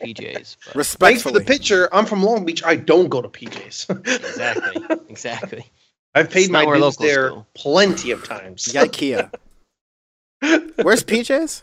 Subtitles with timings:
[0.00, 0.56] PJs.
[0.74, 1.88] But Thanks for the picture.
[1.92, 2.62] I'm from Long Beach.
[2.64, 4.06] I don't go to PJs.
[4.06, 5.64] exactly, exactly.
[6.14, 7.46] I've paid It's my not where dues there go.
[7.54, 8.66] plenty of times.
[8.66, 9.30] You got IKEA.
[10.82, 11.62] Where's PJ's?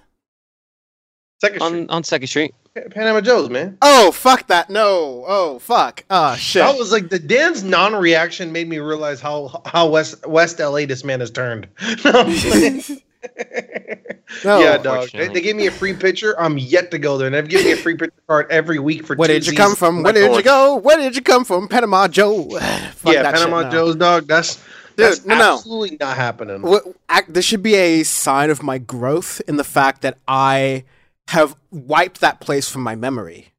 [1.41, 2.55] Second On Street, on Second Street.
[2.91, 3.77] Panama Joe's, man.
[3.81, 4.69] Oh, fuck that.
[4.69, 5.23] No.
[5.27, 6.03] Oh, fuck.
[6.09, 6.61] Oh, shit.
[6.61, 11.03] That was like the Dan's non-reaction made me realize how how West West LA this
[11.03, 11.67] man has turned.
[13.25, 14.05] No, I'm playing.
[14.43, 14.59] No.
[14.59, 14.83] yeah, dog.
[14.83, 15.33] They, Unfortunately.
[15.33, 16.39] they gave me a free picture.
[16.39, 19.05] I'm yet to go there, and they've given me a free picture card every week
[19.05, 19.15] for.
[19.15, 20.03] Where two did you come from?
[20.03, 20.75] Where not did you go?
[20.77, 21.67] Where did you come from?
[21.67, 22.49] Panama Joe.
[22.49, 23.69] Fuck yeah, that shit, Panama no.
[23.71, 24.27] Joe's dog.
[24.27, 24.61] That's
[24.95, 25.53] that's Dude, no, no.
[25.55, 26.61] absolutely not happening.
[26.61, 30.85] What, act, this should be a sign of my growth in the fact that I
[31.29, 33.51] have wiped that place from my memory.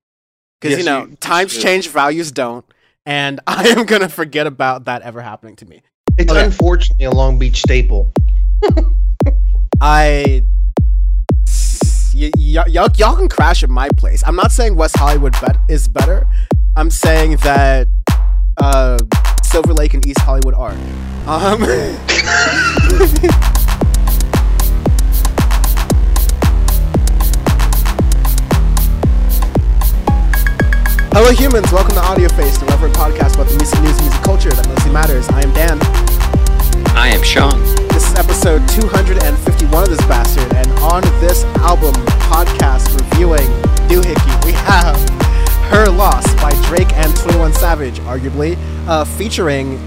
[0.60, 2.64] Because, Yes, you know, you- times you- change, values don't.
[3.04, 5.82] And I am going to forget about that ever happening to me.
[6.18, 6.44] It's Okay.
[6.44, 8.10] unfortunately a Long Beach staple.
[9.80, 10.42] I.
[12.14, 14.22] Y'all, y'all can crash at my place.
[14.26, 16.26] I'm not saying West Hollywood bet- is better.
[16.74, 17.88] I'm saying that
[18.56, 18.96] uh,
[19.42, 20.72] Silver Lake and East Hollywood are.
[21.26, 21.60] Um,
[31.12, 31.70] Hello, humans.
[31.70, 34.92] Welcome to Audio Face, the irreverent podcast about the music news music culture that mostly
[34.92, 35.28] matters.
[35.28, 36.05] I am Dan.
[36.94, 37.60] I am Sean.
[37.88, 41.92] This is episode 251 of this bastard, and on this album
[42.30, 43.46] podcast reviewing
[43.88, 44.96] Doohickey, we have
[45.70, 49.78] Her Loss by Drake and 21 Savage, arguably, uh, featuring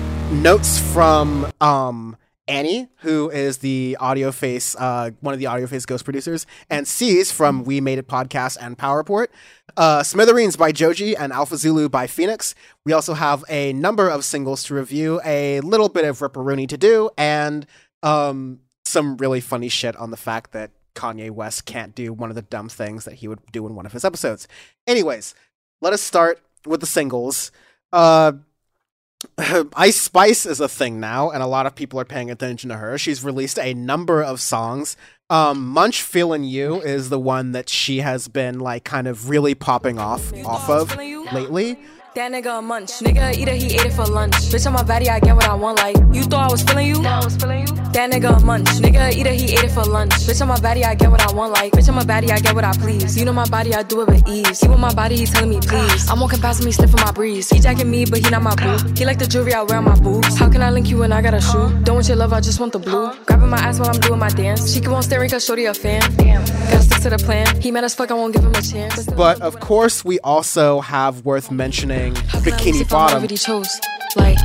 [0.41, 2.15] notes from um,
[2.49, 6.87] Annie, who is the audio face, uh, one of the audio face ghost producers, and
[6.87, 9.31] C's from We Made It podcast and Power Report.
[9.77, 12.55] Uh, Smithereens by Joji and Alpha Zulu by Phoenix.
[12.85, 16.77] We also have a number of singles to review, a little bit of Ripperoonie to
[16.77, 17.67] do, and
[18.01, 22.35] um, some really funny shit on the fact that Kanye West can't do one of
[22.35, 24.47] the dumb things that he would do in one of his episodes.
[24.87, 25.35] Anyways,
[25.81, 27.51] let us start with the singles.
[27.93, 28.33] Uh,
[29.75, 32.77] Ice Spice is a thing now, and a lot of people are paying attention to
[32.77, 32.97] her.
[32.97, 34.95] She's released a number of songs.
[35.29, 39.55] Um, Munch Feelin' You is the one that she has been like kind of really
[39.55, 41.79] popping off off of lately.
[42.15, 42.89] That nigga a munch.
[42.99, 44.33] Nigga eater, he ate it for lunch.
[44.49, 45.77] Bitch, on my body, I get what I want.
[45.77, 46.99] Like, you thought I was feeling you?
[47.03, 47.67] No, I was feeling you.
[47.93, 48.67] That nigga a munch.
[48.81, 50.11] Nigga eater, he ate it for lunch.
[50.25, 51.53] Bitch, on my body, I get what I want.
[51.53, 53.15] Like, bitch, on my body, I get what I please.
[53.15, 54.59] You know my body, I do it with ease.
[54.59, 56.09] He with my body, he telling me please.
[56.09, 57.47] I'm walking past me, sniffing my breeze.
[57.47, 58.77] He jacking me, but he not my boo.
[58.95, 60.35] He like the jewelry I wear on my boobs.
[60.35, 61.69] How can I link you when I got a shoe?
[61.83, 63.13] Don't want your love, I just want the blue.
[63.25, 64.73] Grabbing my ass while I'm doing my dance.
[64.73, 66.01] She keep on staring cause shorty a fan.
[66.17, 66.41] Damn.
[66.41, 67.61] Gotta stick to the plan.
[67.61, 69.05] He mad as fuck, I won't give him a chance.
[69.05, 72.95] But of course, we also have worth mentioning How can I lose Bikini if I
[72.95, 73.17] Bottom.
[73.17, 73.79] already chose?
[74.15, 74.37] Like,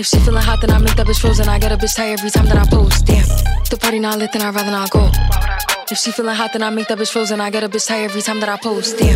[0.00, 1.48] if she feeling hot, then I make that bitch frozen.
[1.48, 3.06] I get a bitch tired every time that I post.
[3.06, 3.24] Damn,
[3.70, 5.08] the party not lit, then I'd rather not go.
[5.92, 7.38] If she feeling hot, then I make that bitch frozen.
[7.38, 8.96] I get a bitch tired every time that I post.
[8.96, 9.14] Damn,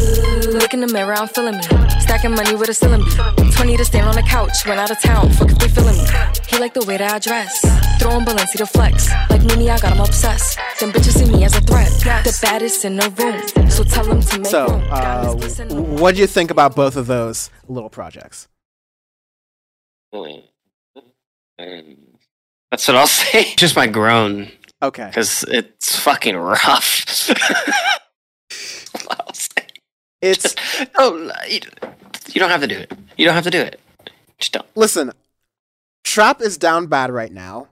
[0.53, 1.63] look in the mirror, I'm feeling me.
[2.01, 5.31] Stacking money with a ceiling 20 to stand on the couch, went out of town.
[5.33, 6.05] Fuck if they feeling me.
[6.49, 7.61] He like the way that I dress.
[7.99, 9.09] Throwing Balenci to flex.
[9.31, 10.59] Like Mini, I got him obsessed.
[10.79, 11.89] Them bitches see me as a threat.
[12.25, 13.71] The baddest in the room.
[13.71, 14.83] So tell them to make So, room.
[14.91, 17.89] uh, Got his place in the what do you think about both of those little
[17.89, 18.49] projects?
[20.13, 20.43] That's
[22.87, 23.55] what I'll say.
[23.57, 24.51] Just my groan
[24.87, 25.07] Okay.
[25.07, 27.31] because it's fucking rough.
[30.23, 30.55] It's
[30.97, 31.61] Oh, you,
[32.33, 32.93] you don't have to do it.
[33.17, 33.79] You don't have to do it.
[34.39, 34.67] Just don't.
[34.75, 35.13] listen,
[36.05, 37.69] Trap is down bad right now.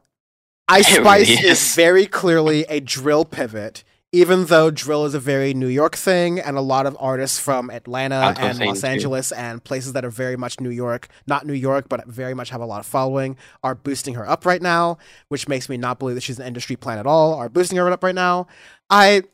[0.68, 1.62] Ice Spice really is.
[1.68, 1.74] is.
[1.74, 3.82] very clearly a drill pivot,
[4.14, 7.68] even though drill is a very New York thing, and a lot of artists from
[7.68, 8.86] Atlanta That's what I'm and Los too.
[8.86, 12.50] Angeles and places that are very much New York, not New York, but very much
[12.50, 14.98] have a lot of following, are boosting her up right now,
[15.28, 17.90] which makes me not believe that she's an industry plan at all, are boosting her
[17.90, 18.46] up right now.
[18.88, 19.24] I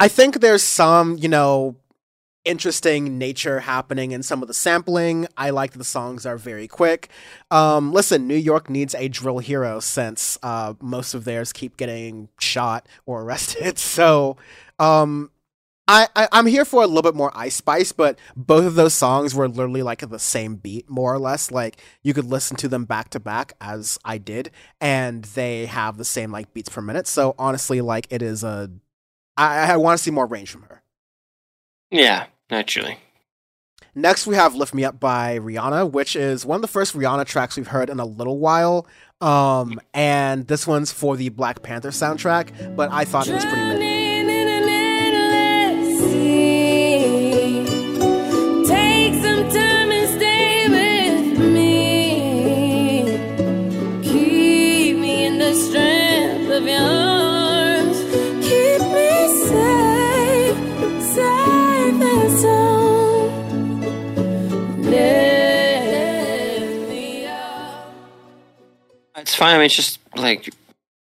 [0.00, 1.76] I think there's some, you know,
[2.46, 5.26] interesting nature happening in some of the sampling.
[5.36, 7.10] I like that the songs are very quick.
[7.50, 12.28] Um, listen, New York needs a drill hero since uh, most of theirs keep getting
[12.38, 13.78] shot or arrested.
[13.78, 14.36] So
[14.78, 15.30] um,
[15.88, 18.94] I, I I'm here for a little bit more Ice Spice, but both of those
[18.94, 21.50] songs were literally like the same beat, more or less.
[21.50, 24.50] Like you could listen to them back to back, as I did,
[24.80, 27.06] and they have the same like beats per minute.
[27.06, 28.70] So honestly, like it is a
[29.36, 30.82] I, I want to see more range from her.
[31.90, 32.98] Yeah, naturally.
[33.94, 37.24] Next, we have "Lift Me Up" by Rihanna, which is one of the first Rihanna
[37.24, 38.86] tracks we've heard in a little while.
[39.22, 43.62] Um, and this one's for the Black Panther soundtrack, but I thought it was pretty.
[43.62, 43.95] mid.
[69.36, 69.54] Fine.
[69.54, 70.48] I mean, it's just like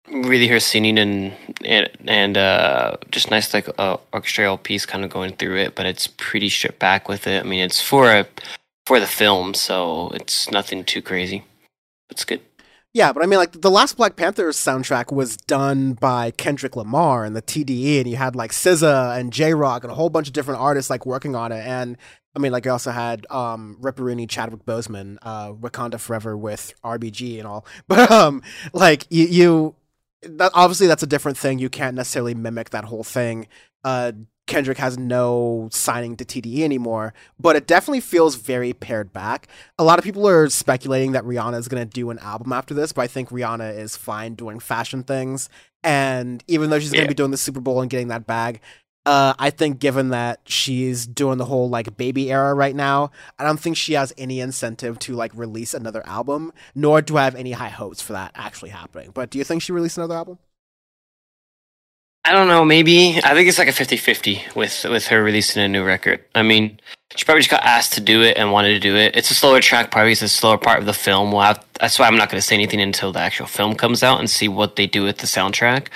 [0.09, 1.33] really her singing and
[1.65, 5.87] and and uh, just nice like uh, orchestral piece kind of going through it, but
[5.87, 7.45] it's pretty stripped back with it.
[7.45, 8.27] I mean, it's for a
[8.87, 11.45] for the film, so it's nothing too crazy.
[12.11, 12.41] It's good.
[12.95, 17.25] Yeah, but I mean, like the last Black Panther soundtrack was done by Kendrick Lamar
[17.25, 20.29] and the TDE, and you had like SZA and Jay Rock and a whole bunch
[20.29, 21.67] of different artists like working on it.
[21.67, 21.97] And
[22.35, 27.39] I mean, like you also had um Ripperooney, Chadwick Boseman, uh, Wakanda Forever with RBG
[27.39, 27.67] and all.
[27.89, 28.43] But um,
[28.73, 29.75] like you, you
[30.23, 31.59] that obviously that's a different thing.
[31.59, 33.49] You can't necessarily mimic that whole thing.
[33.85, 34.13] Uh,
[34.49, 39.47] Kendrick has no signing to TDE anymore, but it definitely feels very pared back.
[39.79, 42.75] A lot of people are speculating that Rihanna is going to do an album after
[42.75, 45.49] this, but I think Rihanna is fine doing fashion things.
[45.85, 47.11] And even though she's going to Yeah.
[47.11, 48.61] be doing the Super Bowl and getting that bag,
[49.05, 53.45] uh, I think given that she's doing the whole like baby era right now, I
[53.45, 57.35] don't think she has any incentive to like release another album, nor do I have
[57.35, 59.11] any high hopes for that actually happening.
[59.13, 60.39] But do you think she released another album?
[62.25, 62.65] I don't know.
[62.65, 66.25] Maybe I think it's like a 50-50 with with her releasing a new record.
[66.37, 66.79] I mean,
[67.17, 69.17] she probably just got asked to do it and wanted to do it.
[69.17, 71.33] It's a slower track, probably it's a slower part of the film.
[71.33, 74.05] We'll have, that's why I'm not going to say anything until the actual film comes
[74.05, 75.89] out and see what they do with the soundtrack.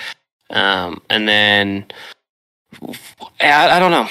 [0.51, 1.87] Um, and then
[3.41, 4.09] I, I don't know.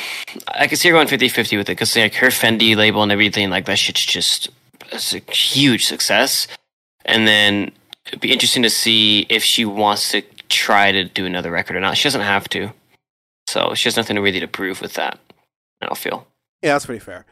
[0.47, 3.49] I can see her going 50-50 with it because like her Fenty label and everything
[3.49, 4.49] like that shit's just
[4.91, 6.47] it's a huge success.
[7.05, 7.71] And then
[8.07, 11.79] it'd be interesting to see if she wants to try to do another record or
[11.79, 11.97] not.
[11.97, 12.71] She doesn't have to,
[13.47, 15.19] so she has nothing really to prove with that.
[15.81, 16.27] I don't feel.
[16.61, 17.25] Yeah, that's pretty fair.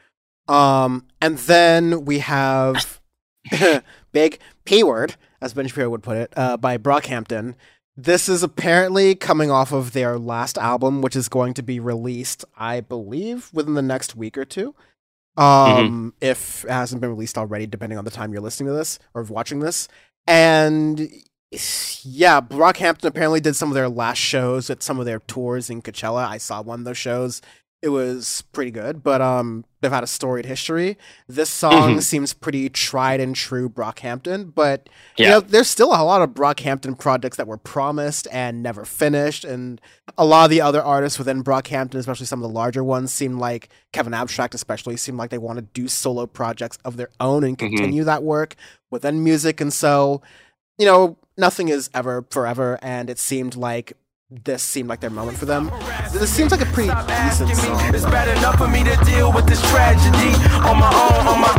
[0.47, 2.99] Um, and then we have
[4.11, 7.55] Big P Word, as Ben Shapiro would put it, uh, by Brockhampton.
[7.95, 12.43] This is apparently coming off of their last album, which is going to be released,
[12.57, 14.73] I believe, within the next week or two.
[15.37, 18.99] Um, if it hasn't been released already, depending on the time you're listening to this
[19.13, 19.87] or watching this.
[20.27, 20.99] And
[22.03, 25.81] yeah, Brockhampton apparently did some of their last shows at some of their tours in
[25.81, 26.27] Coachella.
[26.27, 27.41] I saw one of those shows.
[27.83, 30.97] It was pretty good, but um, they've had a storied history.
[31.27, 32.01] This song Mhm.
[32.01, 34.87] seems pretty tried and true Brockhampton, but
[35.17, 39.43] you know, there's still a lot of Brockhampton projects that were promised and never finished,
[39.43, 39.81] and
[40.17, 43.37] a lot of the other artists within Brockhampton, especially some of the larger ones, seem
[43.37, 47.43] like Kevin Abstract, especially, seem like they want to do solo projects of their own
[47.43, 47.67] and Mhm.
[47.67, 48.55] continue that work
[48.91, 50.21] within music, and so
[50.79, 53.93] you know, nothing is ever forever, and it seemed like
[54.43, 55.71] this seemed like their moment for them.
[56.11, 57.93] This seems like a pretty decent song.
[57.93, 60.33] It's bad enough for me to deal with this tragedy
[60.65, 61.49] on my own, on my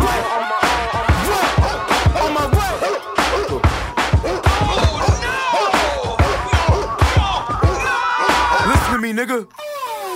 [2.21, 2.51] on my
[5.57, 6.17] oh,
[8.67, 9.74] Listen to me, nigga.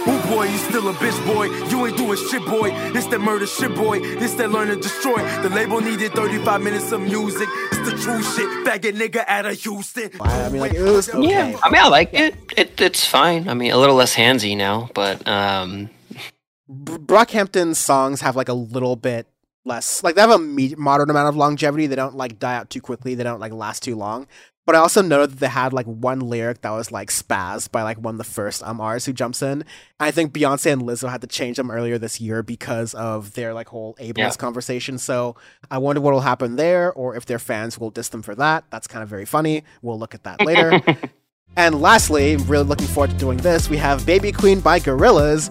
[0.08, 1.44] Ooh boy, you still a bitch boy.
[1.68, 2.70] You ain't doing shit, boy.
[2.92, 4.00] This that murder shit, boy.
[4.00, 5.18] This that learn to destroy.
[5.42, 7.46] The label needed 35 minutes of music.
[7.72, 8.48] It's the true shit.
[8.66, 10.10] Faggot nigga out of Houston.
[10.20, 11.28] I mean, like it was okay.
[11.28, 12.34] Yeah, I mean, I like it.
[12.56, 13.48] It it's fine.
[13.50, 15.90] I mean, a little less handsy now, but um,
[16.66, 19.26] B- Brockhampton's songs have like a little bit
[19.66, 21.86] less, like they have a me- moderate amount of longevity.
[21.86, 23.14] They don't like die out too quickly.
[23.14, 24.26] They don't like last too long.
[24.68, 27.82] But I also noted that they had like one lyric that was like spaz by
[27.82, 29.64] like one of the first um artists who jumps in.
[29.98, 33.54] I think Beyonce and Lizzo had to change them earlier this year because of their
[33.54, 34.30] like whole ableist Yeah.
[34.32, 34.98] conversation.
[34.98, 35.36] So
[35.70, 38.64] I wonder what will happen there, or if their fans will diss them for that.
[38.68, 39.64] That's kind of very funny.
[39.80, 40.82] We'll look at that later.
[41.56, 45.50] And lastly, really looking forward to doing this, we have Baby Queen by Gorillaz,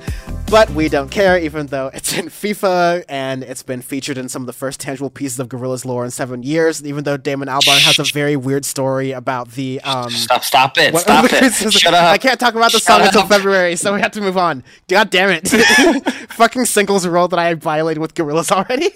[0.49, 4.41] but we don't care even though it's in FIFA and it's been featured in some
[4.41, 7.79] of the first tangible pieces of Gorillaz lore in seven years, even though Damon Albarn
[7.79, 11.93] has a very weird story about the um stop, stop it, what- stop it, shut
[11.93, 12.05] up.
[12.05, 13.27] I can't talk about the song until.
[13.27, 14.63] February, so we have to move on.
[14.87, 15.49] God damn it.
[16.29, 18.91] Fucking singles rule that I violated with Gorillaz already.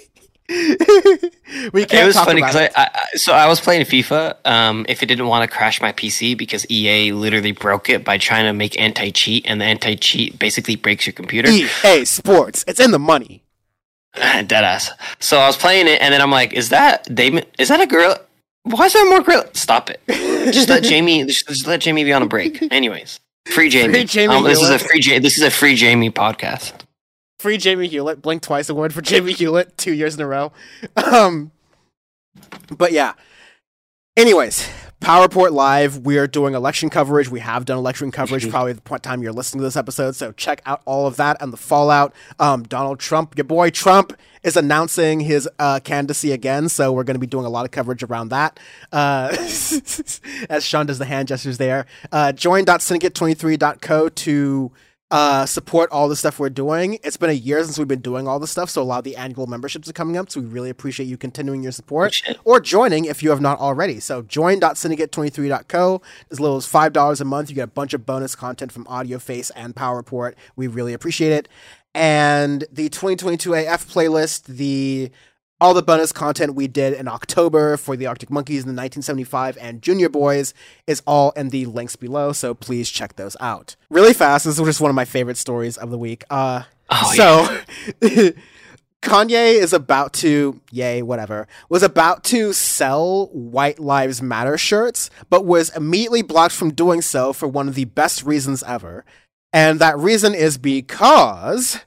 [1.73, 2.69] we can't It was funny because I.
[2.75, 4.35] I, so I was playing FIFA.
[4.45, 8.17] Um, if it didn't want to crash my PC because EA literally broke it by
[8.17, 11.49] trying to make anti cheat, and the anti cheat basically breaks your computer.
[11.49, 12.65] EA Sports.
[12.67, 13.43] It's in the money.
[14.15, 14.89] Deadass.
[15.19, 17.45] So I was playing it, and then I'm like, "Is that Damon?
[17.57, 18.17] Is that a girl?
[18.63, 19.45] Why is there more girl?
[19.53, 20.01] Stop it!
[20.51, 21.23] Just let Jamie.
[21.25, 22.61] Just, just let Jamie be on a break.
[22.73, 23.93] Anyways, free Jamie.
[23.93, 24.99] Free Jamie Um, this is a free.
[25.01, 26.73] Ja- this is a free Jamie podcast.
[27.41, 30.51] Free Jamie Hewlett, Blink Twice award for Jamie Hewlett two years in a row.
[30.95, 31.51] Um,
[32.69, 33.13] but yeah.
[34.15, 34.69] Anyways,
[34.99, 37.29] Power Report Live, we are doing election coverage.
[37.29, 40.15] We have done election coverage probably the point time you're listening to this episode.
[40.15, 42.13] So check out all of that and the fallout.
[42.37, 46.69] Um, Donald Trump, your boy Trump, is announcing his uh, candidacy again.
[46.69, 48.59] So we're going to be doing a lot of coverage around that.
[48.91, 49.29] Uh,
[50.47, 51.87] as Sean does the hand gestures there.
[52.11, 54.71] Uh, join.syndicate23.co to
[55.11, 56.97] uh, support all the stuff we're doing.
[57.03, 59.03] It's been a year since we've been doing all the stuff, so a lot of
[59.03, 60.31] the annual memberships are coming up.
[60.31, 63.59] So we really appreciate you continuing your support Appreciate or joining if you have not
[63.59, 63.99] already.
[63.99, 66.01] So join.syndicate23.co.
[66.31, 69.19] As little as $5 a month, you get a bunch of bonus content from Audio
[69.19, 70.37] Face and Power Report.
[70.55, 71.49] We really appreciate it.
[71.93, 75.11] And the 2022 AF playlist, the
[75.61, 79.57] all the bonus content we did in October for the Arctic Monkeys and the 1975
[79.61, 80.53] and Junior Boys
[80.87, 83.77] is all in the links below, so please check those out.
[83.89, 86.25] Really fast, this is just one of my favorite stories of the week.
[86.29, 88.01] Uh, Oh, so
[89.01, 95.45] Kanye is about to, yay, whatever, was about to sell White Lives Matter shirts, but
[95.45, 99.05] was immediately blocked from doing so for one of the best reasons ever.
[99.53, 101.79] And that reason is because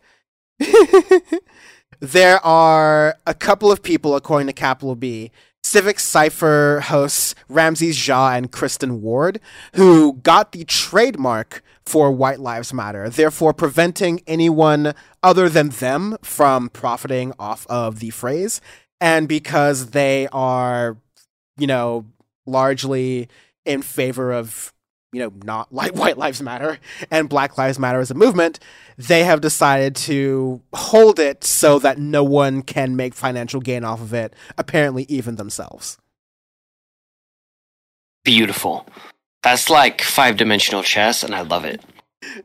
[2.01, 5.31] there are a couple of people, according to Capital B,
[5.63, 9.41] Civic Cipher hosts Ramses Ja and Kristen Ward,
[9.75, 16.69] who got the trademark for White Lives Matter, therefore preventing anyone other than them from
[16.69, 18.61] profiting off of the phrase.
[19.01, 20.99] And because they are,
[21.57, 22.05] you know,
[22.47, 23.29] largely
[23.65, 24.74] in favor of,
[25.15, 26.79] you know, not like White Lives Matter
[27.11, 28.59] and Black Lives Matter as a movement,
[28.99, 34.01] they have decided to hold it so that no one can make financial gain off
[34.01, 35.99] of it, apparently, even themselves.
[38.25, 38.87] Beautiful.
[39.43, 41.83] That's like five dimensional chess, and I love it.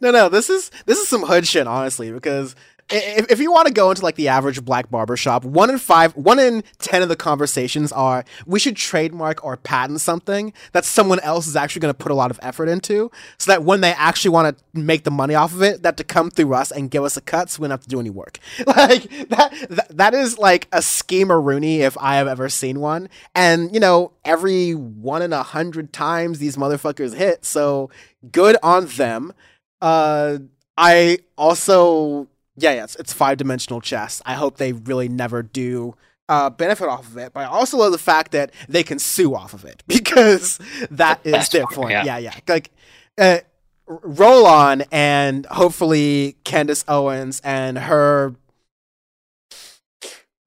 [0.02, 2.56] No, no, this is this is some hood shit, honestly, because
[2.92, 5.78] if, if you want to go into like the average black barber shop, one in
[5.78, 10.86] five, one in ten of the conversations are we should trademark or patent something that
[10.86, 13.82] someone else is actually going to put a lot of effort into, so that when
[13.82, 16.72] they actually want to make the money off of it, that to come through us
[16.72, 18.40] and give us a cut, so we don't have to do any work.
[18.80, 23.10] Like that, that, that is like a schemer Rooney if I have ever seen one,
[23.36, 27.90] and you know every one in a hundred times these motherfuckers hit, so
[28.32, 29.34] good on them.
[29.82, 30.40] Uh,
[30.78, 32.28] I also,
[32.60, 34.22] yeah, yeah, it's, it's five dimensional chess.
[34.26, 35.96] I hope they really never do
[36.28, 37.34] uh, benefit off of it.
[37.34, 40.60] But I also love the fact that they can sue off of it because
[40.92, 41.92] that is That's their part, point.
[41.92, 42.04] yeah.
[42.06, 42.36] Yeah, yeah.
[42.48, 42.72] Like,
[43.18, 43.40] uh,
[43.88, 48.36] roll on, and hopefully Candace Owens and her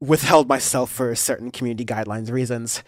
[0.00, 2.82] withheld myself for certain community guidelines reasons.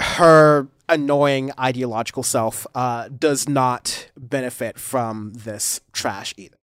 [0.00, 6.57] Her annoying ideological self uh, does not benefit from this trash either.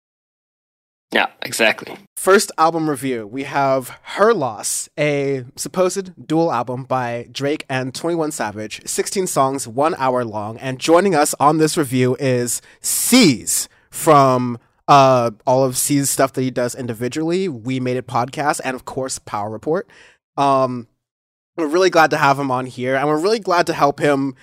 [1.12, 1.98] Yeah, exactly.
[2.15, 8.32] First album review, we have Her Loss, a supposed dual album by Drake and 21
[8.32, 10.58] Savage, 16 songs, one hour long.
[10.58, 16.44] And joining us on this review is C's from uh, all of C's stuff that
[16.44, 19.89] he does individually, We Made It podcast, and of course, Power Report.
[20.38, 20.88] Um,
[21.58, 24.34] we're really glad to have him on here, and we're really glad to help him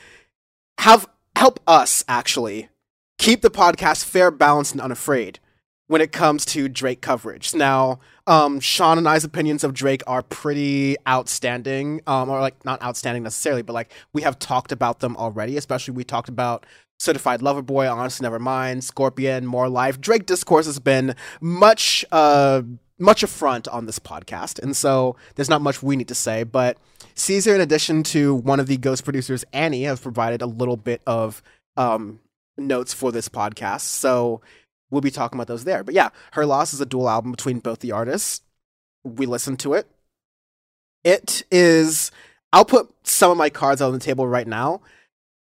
[0.80, 2.68] have help us actually
[3.16, 5.40] keep the podcast fair, balanced, and unafraid
[5.88, 7.54] when it comes to Drake coverage.
[7.54, 12.80] Now, um, Sean and I's opinions of Drake are pretty outstanding, um, or like not
[12.82, 15.56] outstanding necessarily, but like we have talked about them already.
[15.56, 16.66] Especially we talked about
[17.00, 20.00] Certified Lover Boy, Honestly Never Mind, Scorpion, More Life.
[20.00, 22.62] Drake discourse has been much, uh,
[22.98, 26.42] much affront on this podcast, and so there's not much we need to say.
[26.42, 26.76] But
[27.14, 31.00] Caesar, in addition to one of the ghost producers, Annie, have provided a little bit
[31.06, 31.42] of
[31.78, 32.20] um,
[32.58, 33.82] notes for this podcast.
[33.82, 34.42] So
[34.90, 35.84] we'll be talking about those there.
[35.84, 38.42] But yeah, Her Loss is a dual album between both the artists.
[39.04, 39.86] We listened to it.
[41.04, 42.10] It is.
[42.52, 44.80] I'll put some of my cards on the table right now.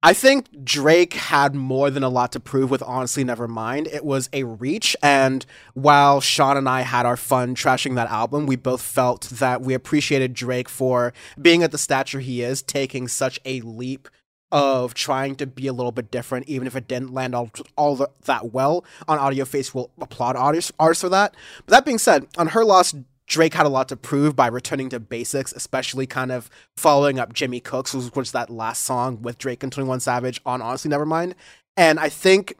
[0.02, 3.86] I think Drake had more than a lot to prove with Honestly Nevermind.
[3.86, 8.44] It was a reach, and while Sean and I had our fun trashing that album,
[8.44, 13.08] we both felt that we appreciated Drake for being at the stature he is, taking
[13.08, 14.10] such a leap
[14.52, 14.84] Mm-hmm.
[14.84, 17.96] of trying to be a little bit different, even if it didn't land all, all
[17.96, 19.74] the, that well on Audio Face.
[19.74, 21.34] Will applaud artists, artists for that.
[21.66, 22.94] But that being said, on her loss,
[23.26, 27.32] Drake had a lot to prove by returning to basics, especially kind of following up
[27.32, 31.34] Jimmy Cooks, which was that last song with Drake and 21 Savage on Honestly Nevermind.
[31.76, 32.54] And I think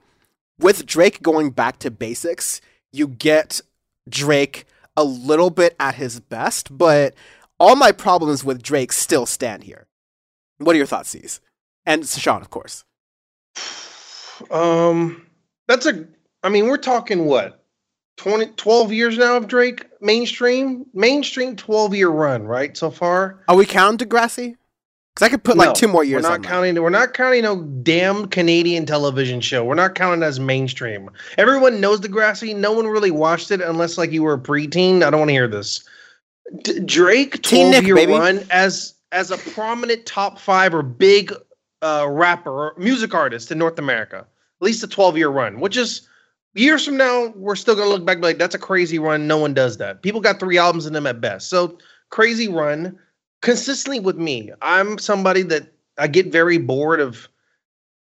[0.58, 2.60] with Drake going back to basics,
[2.92, 3.60] you get
[4.08, 4.64] Drake
[4.96, 7.14] a little bit at his best, but
[7.60, 9.86] all my problems with Drake still stand here.
[10.58, 11.40] What are your thoughts?
[11.86, 12.84] And Sean, of course.
[14.50, 15.26] Um,
[15.68, 16.06] that's a.
[16.42, 17.64] I mean, we're talking what
[18.18, 22.76] 20, 12 years now of Drake mainstream, mainstream twelve year run, right?
[22.76, 24.56] So far, Are we counting Degrassi?
[25.14, 26.48] Because I could put like two more years We're not on that.
[26.48, 26.82] counting.
[26.82, 29.64] We're not counting no damn Canadian television show.
[29.64, 31.08] We're not counting as mainstream.
[31.38, 32.54] Everyone knows Degrassi.
[32.56, 35.02] No one really watched it unless like you were a preteen.
[35.04, 35.84] I don't want to hear this.
[36.62, 38.12] D- Drake twelve Nick, year baby.
[38.12, 41.32] run as as a prominent top five or big
[41.84, 44.18] uh, rapper or music artist in North America.
[44.18, 46.08] At least a twelve year run, which is
[46.54, 49.26] years from now, we're still gonna look back like, that's a crazy run.
[49.26, 50.02] No one does that.
[50.02, 51.50] People got three albums in them at best.
[51.50, 51.78] So
[52.10, 52.98] crazy run.
[53.42, 57.28] Consistently with me, I'm somebody that I get very bored of.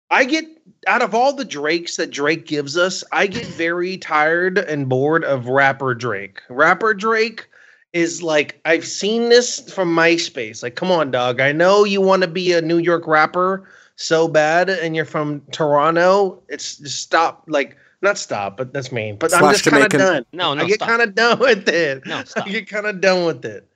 [0.10, 0.44] I get
[0.88, 5.24] out of all the Drakes that Drake gives us, I get very tired and bored
[5.24, 6.42] of rapper Drake.
[6.50, 7.48] Rapper Drake
[7.94, 10.64] is like I've seen this from MySpace.
[10.64, 11.40] Like, come on, dog.
[11.42, 15.42] I know you want to be a New York rapper so bad, and you're from
[15.52, 16.42] Toronto.
[16.50, 17.44] It's just stop.
[17.48, 19.18] Like, not stop, but that's mean.
[19.18, 20.26] But I'm just kind of done.
[20.34, 22.06] No, no, I get kind of done with it.
[22.06, 22.48] No, stop.
[22.48, 23.68] I get kind of done with it.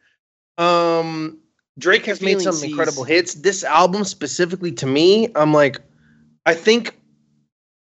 [0.57, 1.39] Um,
[1.77, 3.35] Drake has made some Feeling incredible hits.
[3.35, 5.79] This album specifically to me, I'm like,
[6.45, 6.97] I think,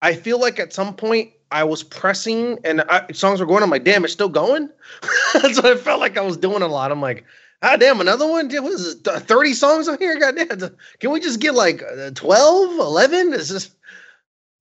[0.01, 3.61] I feel like at some point I was pressing and I, songs were going.
[3.61, 4.69] I'm like, damn, it's still going.
[5.53, 6.91] so I felt like I was doing a lot.
[6.91, 7.23] I'm like,
[7.61, 8.47] ah, damn, another one.
[8.47, 9.21] Dude, What is this?
[9.21, 10.19] 30 songs on here?
[10.19, 10.75] Goddamn.
[10.99, 13.33] Can we just get like uh, 12, 11?
[13.33, 13.71] Is this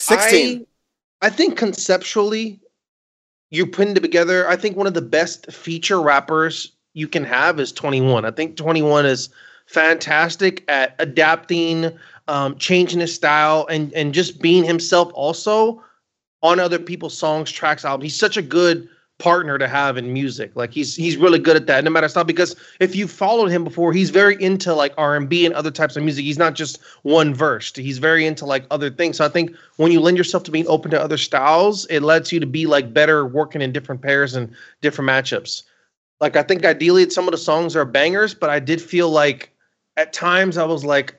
[0.01, 0.67] 16.
[1.23, 2.61] I, I think conceptually,
[3.51, 4.47] you're putting together.
[4.47, 8.27] I think one of the best feature rappers you can have is 21.
[8.27, 9.31] I think 21 is
[9.65, 11.91] fantastic at adapting,
[12.29, 15.11] um, changing his style, and and just being himself.
[15.15, 15.83] Also
[16.43, 18.05] on other people's songs, tracks, albums.
[18.05, 18.89] He's such a good
[19.23, 20.51] partner to have in music.
[20.57, 21.85] Like he's he's really good at that.
[21.85, 25.29] No matter style, because if you followed him before, he's very into like R and
[25.29, 26.25] B and other types of music.
[26.25, 27.73] He's not just one verse.
[27.75, 29.19] He's very into like other things.
[29.19, 32.33] So I think when you lend yourself to being open to other styles, it lets
[32.33, 35.63] you to be like better working in different pairs and different matchups.
[36.21, 39.53] Like I think ideally some of the songs are bangers, but I did feel like
[39.97, 41.15] at times I was like.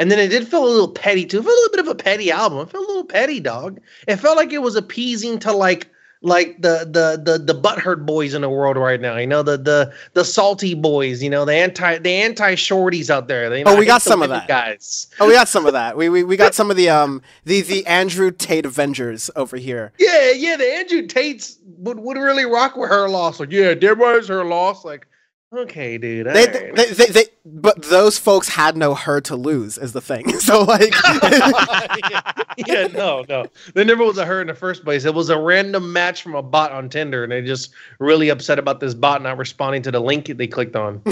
[0.00, 1.40] And then it did feel a little petty too.
[1.40, 2.60] It felt a little bit of a petty album.
[2.60, 3.80] It felt a little petty, dog.
[4.08, 5.90] It felt like it was appeasing to like
[6.22, 9.18] like the the the the butthurt boys in the world right now.
[9.18, 11.22] You know the the the salty boys.
[11.22, 13.52] You know the anti the anti shorties out there.
[13.66, 14.48] Oh, we got some of that.
[14.48, 15.06] guys.
[15.20, 15.98] Oh, we got some of that.
[15.98, 19.92] We, we we got some of the um the the Andrew Tate Avengers over here.
[19.98, 20.56] Yeah, yeah.
[20.56, 23.38] The Andrew Tates would, would really rock with her loss.
[23.38, 24.82] Like, yeah, there was her loss.
[24.82, 25.06] Like,
[25.52, 26.26] okay, dude.
[26.26, 26.76] They, alright.
[26.76, 30.38] they, they, they, but those folks had no her to lose is the thing.
[30.40, 30.94] So like,
[32.66, 33.46] yeah, no, no.
[33.74, 35.04] There never was a her in the first place.
[35.04, 38.58] It was a random match from a bot on Tinder, and they just really upset
[38.58, 41.02] about this bot not responding to the link they clicked on.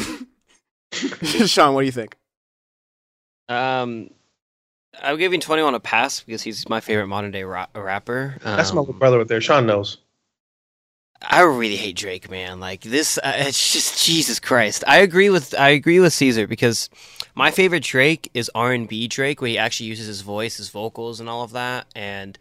[0.93, 2.17] Sean, what do you think?
[3.49, 4.11] Um,
[5.01, 8.37] I'm giving 21 a pass because he's my favorite modern day ra- rapper.
[8.43, 9.41] That's my Um, little brother right there.
[9.41, 9.99] Sean knows.
[11.21, 12.61] I really hate Drake, man.
[12.61, 14.85] Like this, uh, it's just Jesus Christ.
[14.87, 16.89] I agree with I agree with Caesar because
[17.35, 20.71] my favorite Drake is R and B Drake, where he actually uses his voice, his
[20.71, 21.87] vocals, and all of that.
[21.95, 22.39] And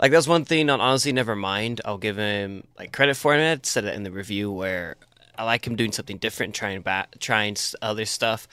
[0.00, 1.80] like that's one thing on honestly, never mind.
[1.84, 3.40] I'll give him like credit for it.
[3.40, 4.96] I said it in the review where
[5.38, 8.48] I like him doing something different, trying ba- trying other stuff.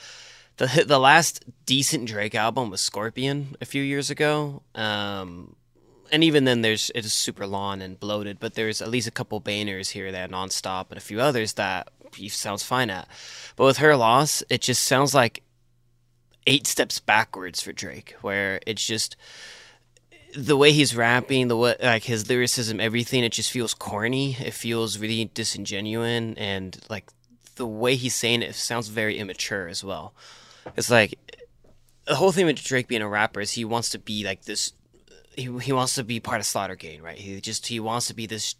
[0.56, 4.62] The the last decent Drake album was Scorpion a few years ago.
[4.74, 5.56] Um,
[6.14, 9.10] and even then, there's it is super long and bloated, but there's at least a
[9.10, 13.08] couple bangers here that nonstop, and a few others that he sounds fine at.
[13.56, 15.42] But with her loss, it just sounds like
[16.46, 19.16] eight steps backwards for Drake, where it's just
[20.36, 23.24] the way he's rapping, the way like his lyricism, everything.
[23.24, 24.36] It just feels corny.
[24.38, 27.10] It feels really disingenuous, and like
[27.56, 30.14] the way he's saying it sounds very immature as well.
[30.76, 31.18] It's like
[32.06, 34.74] the whole thing with Drake being a rapper is he wants to be like this
[35.36, 37.18] he he wants to be part of Slaughter Gang, right?
[37.18, 38.54] He just he wants to be this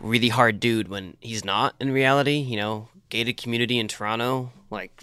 [0.00, 2.36] really hard dude when he's not in reality.
[2.38, 5.02] You know, gated community in Toronto, like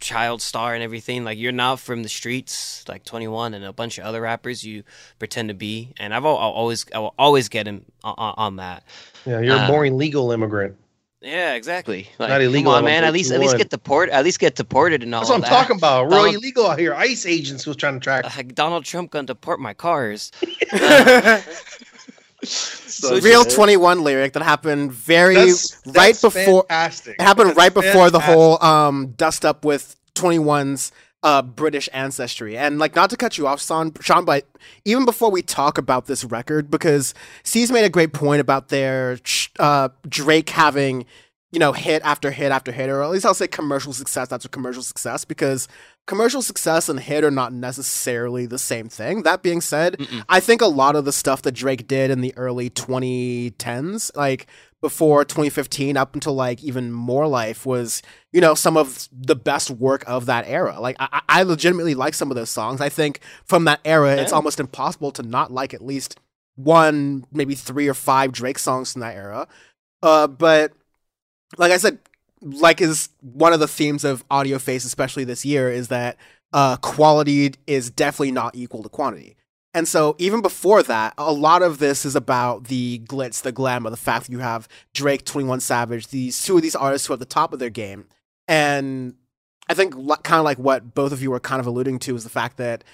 [0.00, 1.24] child star and everything.
[1.24, 4.82] Like you're not from the streets, like 21 and a bunch of other rappers you
[5.18, 5.92] pretend to be.
[5.98, 8.82] And I've I'll always I will always get him on, on that.
[9.26, 10.76] Yeah, you're a Uh, boring legal immigrant.
[11.24, 12.08] Yeah, exactly.
[12.18, 13.02] Like, Not illegal Come on, on man.
[13.02, 14.10] At least, at least get deport.
[14.10, 15.22] At least get deported and all.
[15.22, 15.48] That's what I'm that.
[15.48, 16.02] talking about.
[16.04, 16.94] Real Donald- illegal out here.
[16.94, 18.24] ICE agents was trying to track.
[18.36, 20.30] Like Donald Trump gonna deport my cars.
[22.46, 27.16] So Real 21 lyric that happened very That's- right before fantastic.
[27.18, 30.92] it happened That's right before the whole um dust up with 21's
[31.24, 32.56] uh British ancestry.
[32.56, 34.46] And like not to cut you off, Sean, Sean, but
[34.84, 39.18] even before we talk about this record, because C's made a great point about their
[39.58, 41.06] uh Drake having
[41.50, 44.48] you know, hit after hit after hit, or at least I'll say commercial success after
[44.48, 45.68] commercial success, because
[46.06, 49.22] commercial success and hit are not necessarily the same thing.
[49.22, 52.36] That being said, I think a lot of the stuff that Drake did in the
[52.36, 54.48] early 2010s, like
[54.84, 58.02] before 2015 up until like even more life was
[58.34, 60.78] you know some of the best work of that era.
[60.78, 62.82] Like i, I legitimately like some of those songs.
[62.82, 66.20] I think from that era it's almost impossible to not like at least
[66.56, 69.48] one maybe three or five drake songs from that era.
[70.02, 70.74] Uh, but
[71.56, 71.98] like I said,
[72.42, 76.18] like is one of the themes of Audio Face, especially this year, is that
[76.52, 79.34] uh, quality is definitely not equal to quantity.
[79.74, 83.90] And so even before that, a lot of this is about the glitz, the glamour,
[83.90, 87.16] the fact that you have Drake, 21 Savage, these two of these artists who are
[87.16, 88.06] at the top of their game.
[88.46, 89.14] And
[89.68, 92.22] I think kind of like what both of you were kind of alluding to is
[92.22, 92.84] the fact that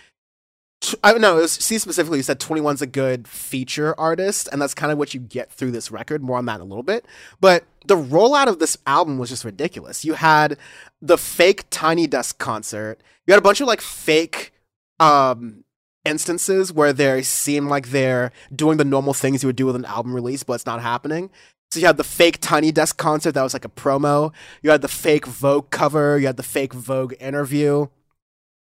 [1.04, 4.62] I don't know, it was C specifically you said 21's a good feature artist, and
[4.62, 6.22] that's kind of what you get through this record.
[6.22, 7.04] More on that in a little bit.
[7.38, 10.06] But the rollout of this album was just ridiculous.
[10.06, 10.56] You had
[11.02, 13.02] the fake Tiny Desk concert.
[13.26, 14.54] You had a bunch of like fake
[14.98, 15.64] um
[16.04, 19.84] instances where they seem like they're doing the normal things you would do with an
[19.84, 21.30] album release, but it's not happening.
[21.70, 24.32] So you had the fake Tiny Desk concert that was like a promo.
[24.62, 26.18] You had the fake Vogue cover.
[26.18, 27.86] You had the fake Vogue interview.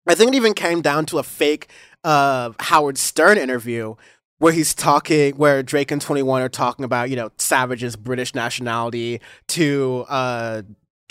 [0.06, 1.68] I think it even came down to a fake
[2.04, 3.94] uh, Howard Stern interview
[4.38, 9.20] where he's talking, where Drake and 21 are talking about, you know, Savage's British nationality
[9.48, 10.62] to uh,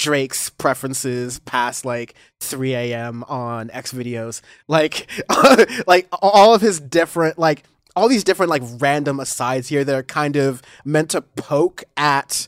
[0.02, 3.24] Drake's preferences past like 3 a.m.
[3.26, 4.42] on X videos.
[4.68, 5.08] Like,
[5.88, 7.64] like all of his different, like,
[7.96, 12.48] all these different, like, random asides here that are kind of meant to poke at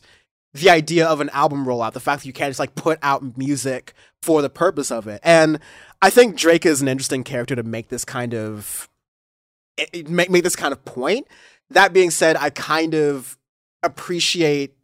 [0.52, 3.36] the idea of an album rollout, the fact that you can't just like put out
[3.38, 5.20] music for the purpose of it.
[5.22, 5.60] And
[6.02, 8.88] I think Drake is an interesting character to make this kind of
[9.76, 11.26] it- it- make make this kind of point.
[11.70, 13.36] That being said, I kind of
[13.82, 14.74] appreciate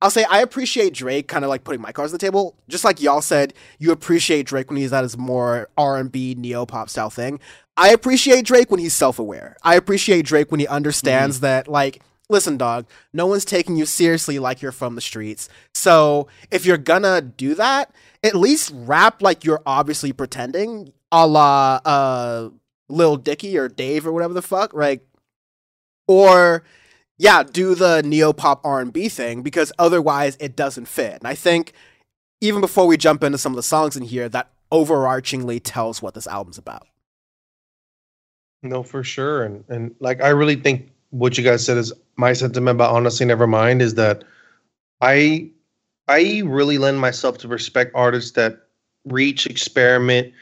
[0.00, 2.56] I'll say I appreciate Drake kind of like putting my cards on the table.
[2.68, 6.88] Just like y'all said, you appreciate Drake when he's at his more R&B neo pop
[6.88, 7.40] style thing.
[7.76, 9.56] I appreciate Drake when he's self-aware.
[9.62, 14.38] I appreciate Drake when he understands that like listen dog, no one's taking you seriously
[14.38, 15.48] like you're from the streets.
[15.74, 17.90] So, if you're gonna do that,
[18.22, 22.50] at least rap like you're obviously pretending, a la uh
[22.88, 25.00] Lil Dicky or Dave or whatever the fuck, right?
[26.06, 26.62] Or
[27.18, 31.14] yeah, do the neo pop R and B thing because otherwise it doesn't fit.
[31.14, 31.72] And I think
[32.40, 36.14] even before we jump into some of the songs in here, that overarchingly tells what
[36.14, 36.86] this album's about.
[38.62, 39.44] No, for sure.
[39.44, 43.26] And and like I really think what you guys said is my sentiment about honestly
[43.26, 44.24] never mind is that
[45.00, 45.50] I
[46.06, 48.66] I really lend myself to respect artists that
[49.04, 50.32] reach, experiment,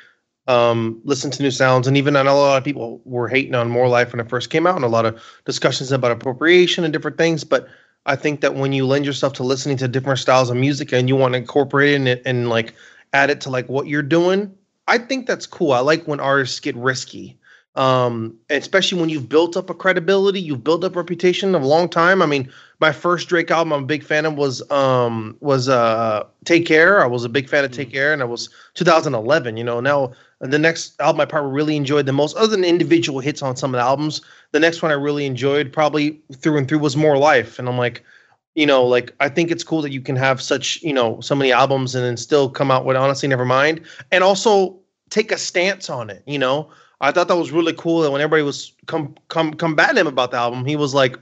[0.46, 3.54] um, listen to new sounds, and even I know a lot of people were hating
[3.54, 6.85] on More Life when it first came out, and a lot of discussions about appropriation
[6.85, 7.44] and different things.
[7.44, 7.68] But
[8.06, 11.09] I think that when you lend yourself to listening to different styles of music and
[11.09, 12.74] you want to incorporate it and, and like
[13.12, 14.54] add it to like what you're doing,
[14.87, 15.72] I think that's cool.
[15.72, 17.37] I like when artists get risky
[17.76, 21.88] um, especially when you've built up a credibility, you've built up reputation of a long
[21.88, 22.22] time.
[22.22, 26.24] I mean, my first Drake album I'm a big fan of was um was uh
[26.44, 27.02] Take Care.
[27.02, 29.56] I was a big fan of Take Care, and it was 2011.
[29.56, 33.20] You know, now the next album I probably really enjoyed the most, other than individual
[33.20, 34.20] hits on some of the albums,
[34.53, 37.79] the next one I really enjoyed probably through and through was More Life, and I'm
[37.79, 38.05] like.
[38.59, 41.35] You know, like I think it's cool that you can have such, you know, so
[41.35, 43.83] many albums and then still come out with honestly never mind.
[44.11, 44.75] And also
[45.11, 46.70] take a stance on it, you know.
[47.03, 50.31] I thought that was really cool that when everybody was come come combating him about
[50.31, 51.18] the album, he was like,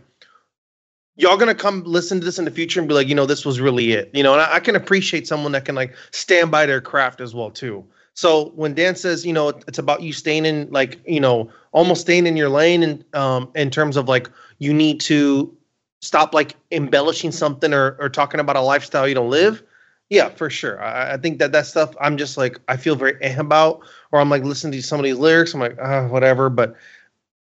[1.17, 3.45] "Y'all gonna come listen to this in the future and be like, you know, this
[3.45, 6.53] was really it, you know." And I, I can appreciate someone that can like stand
[6.53, 7.85] by their craft as well too.
[8.15, 12.03] So when Dan says, you know, it's about you staying in like, you know, almost
[12.03, 15.55] staying in your lane, and um, in terms of like you need to
[16.01, 19.63] stop like embellishing something or or talking about a lifestyle you don't live.
[20.11, 20.83] Yeah, for sure.
[20.83, 23.81] I, I think that that stuff I'm just like I feel very eh about,
[24.13, 25.53] or I'm like listening to some of these lyrics.
[25.55, 26.49] I'm like, ah, whatever.
[26.49, 26.77] But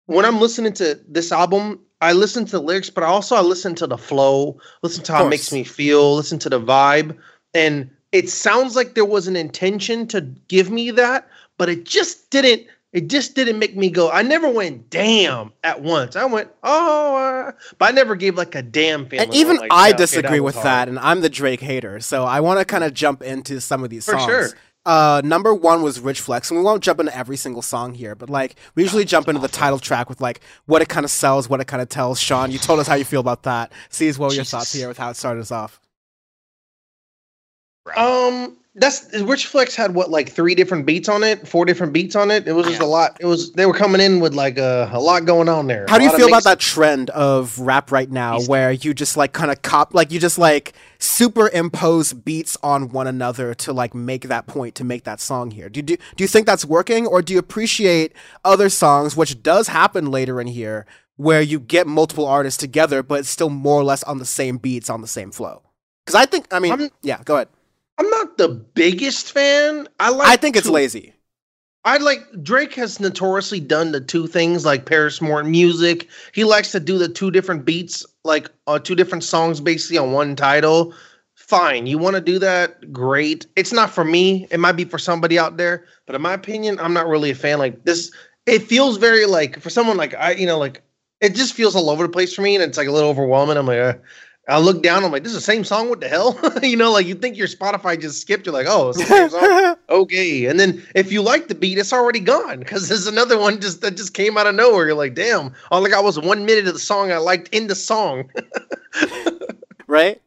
[0.06, 3.76] when I'm listening to this album, I listen to the lyrics, but also I listen
[3.76, 7.16] to the flow, listen to how it makes me feel, listen to the vibe,
[7.54, 12.30] and it sounds like there was an intention to give me that, but it just
[12.30, 12.68] didn't.
[12.92, 14.08] It just didn't make me go.
[14.08, 16.14] I never went damn at once.
[16.14, 19.26] I went oh, uh, but I never gave like a damn feeling.
[19.26, 20.66] And even like, I yeah, okay, disagree with hard.
[20.66, 23.82] that, and I'm the Drake hater, so I want to kind of jump into some
[23.82, 24.24] of these For songs.
[24.24, 24.48] sure.
[24.86, 28.14] Uh, number one was Rich Flex, and we won't jump into every single song here,
[28.14, 31.10] but like we usually jump into the title track with like what it kind of
[31.10, 32.20] sells, what it kind of tells.
[32.20, 33.72] Sean, you told us how you feel about that.
[33.88, 35.80] See as well your thoughts here with how it started us off.
[37.96, 42.16] Um, that's Rich Flex had what like three different beats on it, four different beats
[42.16, 42.48] on it.
[42.48, 43.16] It was just a lot.
[43.20, 45.86] It was they were coming in with like a, a lot going on there.
[45.88, 49.32] How do you feel about that trend of rap right now, where you just like
[49.32, 54.22] kind of cop, like you just like superimpose beats on one another to like make
[54.28, 55.68] that point to make that song here?
[55.68, 58.12] Do you do, do you think that's working, or do you appreciate
[58.44, 60.84] other songs, which does happen later in here,
[61.16, 64.56] where you get multiple artists together, but it's still more or less on the same
[64.58, 65.62] beats, on the same flow?
[66.04, 67.48] Because I think, I mean, I'm- yeah, go ahead.
[67.98, 69.88] I'm not the biggest fan.
[70.00, 70.28] I like.
[70.28, 71.14] I think it's lazy.
[71.84, 76.08] I like Drake has notoriously done the two things like Paris Morton music.
[76.32, 80.12] He likes to do the two different beats, like uh, two different songs basically on
[80.12, 80.94] one title.
[81.34, 82.90] Fine, you want to do that?
[82.90, 83.46] Great.
[83.54, 84.46] It's not for me.
[84.50, 87.34] It might be for somebody out there, but in my opinion, I'm not really a
[87.34, 87.58] fan.
[87.58, 88.10] Like this,
[88.46, 90.82] it feels very like for someone like I, you know, like
[91.20, 93.58] it just feels all over the place for me, and it's like a little overwhelming.
[93.58, 93.94] I'm like, uh,
[94.46, 95.88] I look down, I'm like, this is the same song.
[95.88, 96.38] What the hell?
[96.62, 98.44] you know, like you think your Spotify just skipped.
[98.44, 99.76] You're like, oh, it's the same song.
[99.88, 100.46] okay.
[100.46, 103.80] And then if you like the beat, it's already gone because there's another one just
[103.80, 104.86] that just came out of nowhere.
[104.86, 107.68] You're like, damn, all I got was one minute of the song I liked in
[107.68, 108.30] the song.
[109.86, 110.20] right?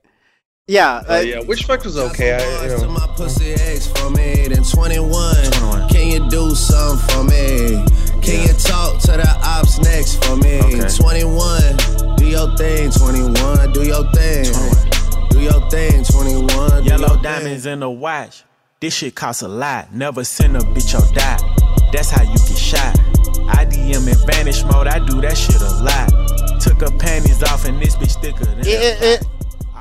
[0.65, 1.03] Yeah.
[1.07, 2.33] Uh, uh, yeah, Rich Flex was okay.
[2.33, 5.89] I, you know, my pussy ex for me, then 21.
[5.89, 7.85] Can you do something for me?
[8.23, 10.59] Can you talk to the ops next for me?
[10.59, 12.06] 21.
[12.27, 13.71] Do your thing, 21.
[13.71, 14.43] Do your thing.
[15.29, 16.83] Do your thing, 21.
[16.83, 18.43] Do Yellow your diamonds in the watch.
[18.81, 19.93] This shit costs a lot.
[19.93, 21.37] Never send a bitch or die.
[21.93, 22.99] That's how you get shot.
[23.47, 24.87] I DM in vanish mode.
[24.87, 26.59] I do that shit a lot.
[26.59, 29.27] Took her panties off and this bitch thicker than it, it, it,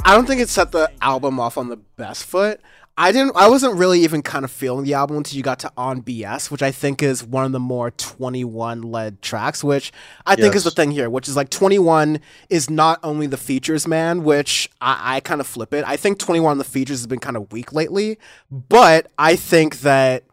[0.05, 2.61] I don't think it set the album off on the best foot.
[2.99, 3.37] I didn't.
[3.37, 6.51] I wasn't really even kind of feeling the album until you got to On BS,
[6.51, 9.63] which I think is one of the more Twenty One led tracks.
[9.63, 9.93] Which
[10.25, 13.37] I think is the thing here, which is like Twenty One is not only the
[13.37, 15.85] features man, which I, I kind of flip it.
[15.87, 18.19] I think Twenty One the features has been kind of weak lately,
[18.51, 20.25] but I think that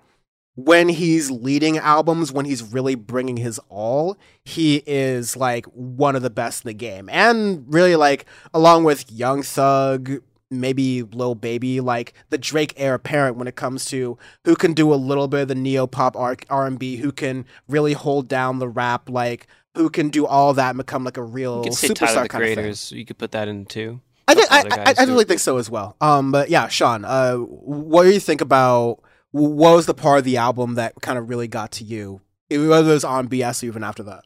[0.55, 6.21] when he's leading albums, when he's really bringing his all, he is like one of
[6.21, 7.09] the best in the game.
[7.09, 10.21] And really, like, along with Young Thug,
[10.59, 14.93] maybe Lil Baby, like the Drake heir apparent when it comes to who can do
[14.93, 18.67] a little bit of the neo pop R- R&B, who can really hold down the
[18.67, 22.49] rap, like who can do all that and become like a real superstar kind of
[22.55, 22.97] thing.
[22.97, 24.01] You could put that in too.
[24.27, 25.97] I think I, I, I really think so as well.
[25.99, 28.99] Um, but yeah, Sean, uh, what do you think about
[29.31, 32.89] what was the part of the album that kind of really got to you, whether
[32.89, 34.23] it was on BS or even after that?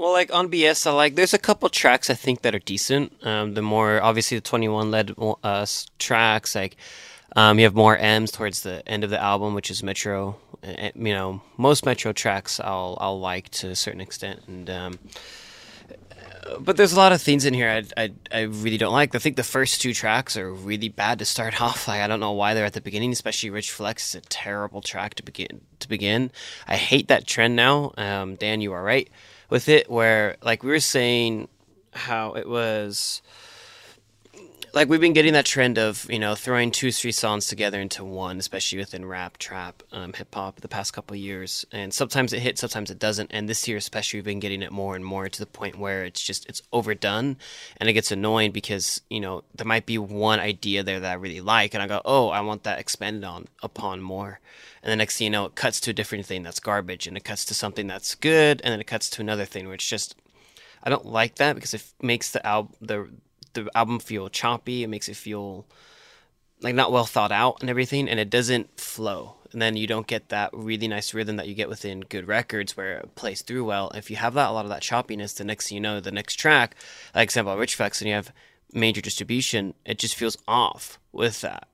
[0.00, 1.14] Well, like on BS, I like.
[1.14, 3.12] There's a couple tracks I think that are decent.
[3.22, 5.66] Um, the more obviously the 21 led uh,
[5.98, 6.78] tracks, like
[7.36, 10.36] um, you have more M's towards the end of the album, which is Metro.
[10.66, 14.98] Uh, you know, most Metro tracks I'll I'll like to a certain extent, and um,
[16.60, 19.14] but there's a lot of things in here I, I I really don't like.
[19.14, 21.86] I think the first two tracks are really bad to start off.
[21.86, 24.80] Like I don't know why they're at the beginning, especially Rich Flex is a terrible
[24.80, 26.30] track to begin to begin.
[26.66, 27.92] I hate that trend now.
[27.98, 29.10] Um, Dan, you are right
[29.50, 31.48] with it, where like we were saying
[31.92, 33.20] how it was
[34.72, 38.04] like we've been getting that trend of you know throwing two three songs together into
[38.04, 41.64] one especially within rap trap um, hip hop the past couple years.
[41.72, 43.30] And sometimes it hits sometimes it doesn't.
[43.32, 46.04] And this year especially we've been getting it more and more to the point where
[46.04, 47.36] it's just it's overdone.
[47.78, 51.14] And it gets annoying because you know there might be one idea there that i
[51.14, 54.40] really like and i go oh i want that expanded on upon more.
[54.82, 57.16] And the next thing you know it cuts to a different thing that's garbage and
[57.16, 59.88] it cuts to something that's good and then it cuts to another thing where it's
[59.88, 60.16] just
[60.82, 63.08] I don't like that because it makes the album the
[63.54, 64.82] the album feel choppy.
[64.82, 65.66] It makes it feel
[66.60, 69.36] like not well thought out and everything, and it doesn't flow.
[69.52, 72.76] And then you don't get that really nice rhythm that you get within good records
[72.76, 73.90] where it plays through well.
[73.94, 76.12] If you have that a lot of that choppiness, the next thing you know, the
[76.12, 76.76] next track,
[77.14, 78.32] like example Rich Flex, and you have
[78.72, 81.69] major distribution, it just feels off with that.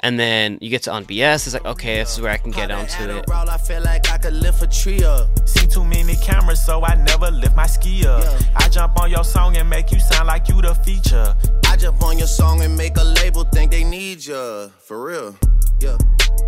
[0.00, 2.52] And then you get to on BS, it's like okay, this is where I can
[2.52, 3.24] get onto it.
[3.30, 5.26] I feel like I could lift a tree up.
[5.48, 8.22] See too many cameras, so I never lift my ski up.
[8.54, 11.34] I jump on your song and make you sound like you the feature.
[11.66, 14.68] I jump on your song and make a label think they need ya.
[14.84, 15.36] For real.
[15.80, 15.96] Yeah.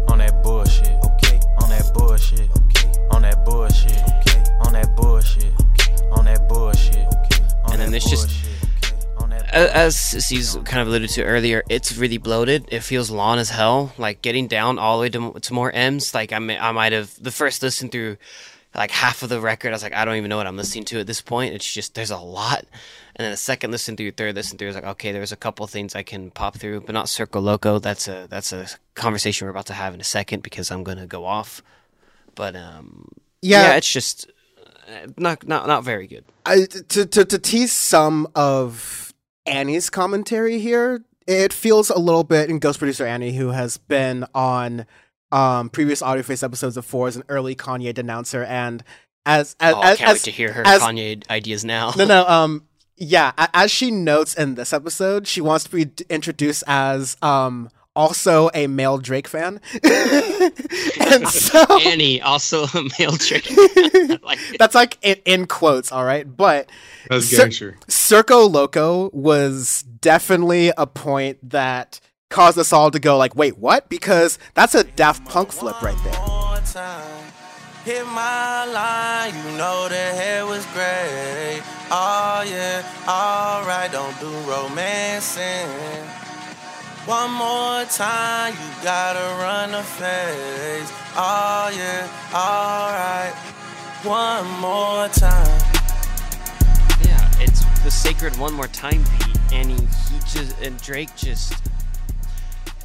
[0.08, 0.86] On that bullshit.
[0.86, 1.40] Okay.
[1.60, 2.48] On that bullshit.
[2.66, 2.92] Okay.
[3.10, 3.90] On that bullshit.
[4.20, 4.44] Okay.
[4.60, 5.52] On that bullshit.
[5.70, 5.94] Okay.
[6.12, 6.94] On that bullshit.
[6.94, 7.42] Okay.
[7.64, 8.30] On And then that it's just-
[9.53, 12.66] as C's kind of alluded to earlier, it's really bloated.
[12.70, 13.92] It feels long as hell.
[13.98, 16.14] Like getting down all the way to, to more M's.
[16.14, 18.16] Like I, may, I might have the first listen through,
[18.74, 19.68] like half of the record.
[19.68, 21.55] I was like, I don't even know what I'm listening to at this point.
[21.55, 22.64] It's just there's a lot.
[23.16, 25.66] And then the second listen through, third listen through, is like, okay, there's a couple
[25.66, 27.79] things I can pop through, but not Circo Loco.
[27.79, 31.07] That's a that's a conversation we're about to have in a second because I'm gonna
[31.07, 31.62] go off.
[32.35, 33.09] But um,
[33.42, 33.62] Yeah.
[33.62, 34.31] yeah, it's just
[34.88, 36.24] uh, not not not very good.
[36.46, 39.10] I, to, to to tease some of
[39.46, 44.24] Annie's commentary here, it feels a little bit in Ghost Producer Annie, who has been
[44.35, 44.87] on
[45.33, 48.83] um, previous Audio Face episodes of Four as an early Kanye denouncer, and
[49.26, 51.92] as as Oh, I can't as- wait to hear her as- Kanye ideas now.
[51.96, 52.64] no no um
[52.96, 58.50] yeah as she notes in this episode, she wants to be introduced as um also
[58.55, 63.50] a male Drake fan, and so Annie, also a male trick.
[64.22, 66.68] like that's like in, in quotes, all right, but.
[67.09, 67.76] that's Cir- gangster.
[67.88, 73.88] Circo Loco was definitely a point that caused us all to go like, wait, what?
[73.88, 76.26] Because that's a Daft Punk flip right there.
[76.26, 76.40] More.
[77.85, 81.62] Hit my line, you know the hair was great.
[81.90, 86.19] Oh yeah, alright, don't do romancing.
[87.11, 90.92] One more time, you gotta run the face.
[91.16, 93.35] Oh yeah, alright.
[94.05, 95.61] one more time.
[97.03, 101.53] Yeah, it's the sacred one more time beat, and he, he just and Drake just.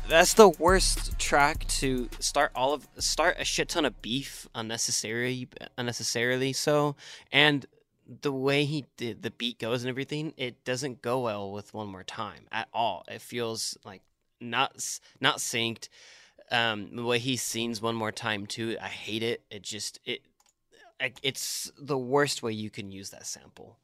[0.10, 5.50] That's the worst track to start all of start a shit ton of beef unnecessarily
[5.78, 6.96] unnecessarily so
[7.32, 7.68] and
[8.22, 11.88] the way he did the beat goes and everything it doesn't go well with one
[11.88, 14.02] more time at all it feels like
[14.40, 15.90] not not synced
[16.52, 20.22] um the way he sings one more time too i hate it it just it
[21.24, 23.80] it's the worst way you can use that sample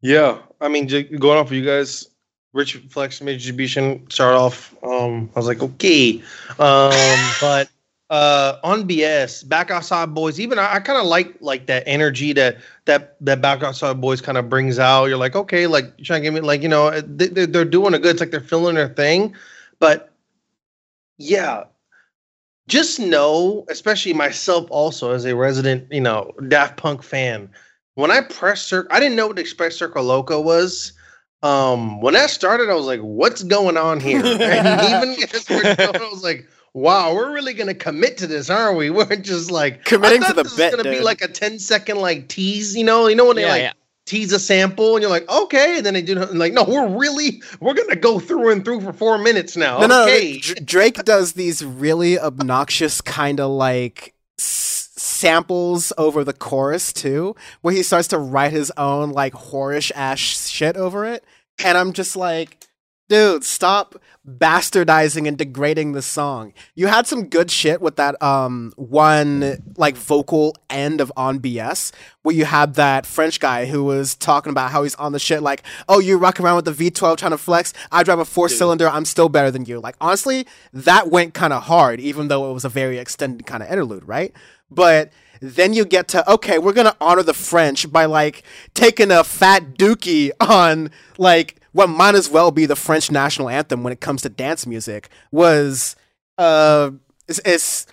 [0.00, 2.08] Yeah, I mean, going off of you guys,
[2.52, 4.74] Rich Flex made distribution start off.
[4.82, 6.22] Um, I was like, okay,
[6.58, 7.68] um, but
[8.10, 12.32] uh, on BS, Back Outside Boys, even I, I kind of like like that energy
[12.34, 15.06] that that that Back Outside Boys kind of brings out.
[15.06, 17.94] You're like, okay, like you're trying to give me like you know they, they're, doing
[17.94, 18.12] a good.
[18.12, 19.34] It's like they're feeling their thing,
[19.78, 20.12] but
[21.18, 21.64] yeah.
[22.66, 27.50] Just know, especially myself, also as a resident, you know, Daft Punk fan,
[27.94, 30.92] when I pressed Circle, I didn't know what expect Circo Loco was.
[31.42, 35.62] Um, when that started, I was like, "What's going on here?" And even as we're
[35.76, 39.50] going, I was like, "Wow, we're really gonna commit to this, aren't we?" We're just
[39.50, 41.98] like Committing I to thought the this was bit, gonna be like a 10 second
[41.98, 43.06] like tease, you know?
[43.06, 43.72] You know when they Yeah, like yeah.
[44.06, 47.40] tease a sample and you're like, "Okay," and then they do like, "No, we're really
[47.60, 50.28] we're gonna go through and through for four minutes now." No, no, no,
[50.64, 57.72] Drake does these really obnoxious kind of like s- samples over the chorus too, where
[57.74, 61.24] he starts to write his own like whorish ass shit over it,
[61.64, 62.58] and I'm just like,
[63.08, 66.54] dude, stop bastardizing and degrading the song.
[66.74, 71.92] You had some good shit with that um one like vocal end of on BS
[72.22, 75.42] where you had that French guy who was talking about how he's on the shit
[75.42, 77.74] like, oh, you rock around with the V12 trying to flex.
[77.92, 78.88] I drive a four cylinder.
[78.88, 79.80] I'm still better than you.
[79.80, 83.62] Like honestly, that went kind of hard, even though it was a very extended kind
[83.62, 84.32] of interlude, right?
[84.70, 89.22] But then you get to okay, we're gonna honor the French by like taking a
[89.22, 94.00] fat dookie on like what might as well be the French national anthem when it
[94.00, 95.94] comes to dance music was
[96.38, 96.90] uh
[97.28, 97.86] it's, it's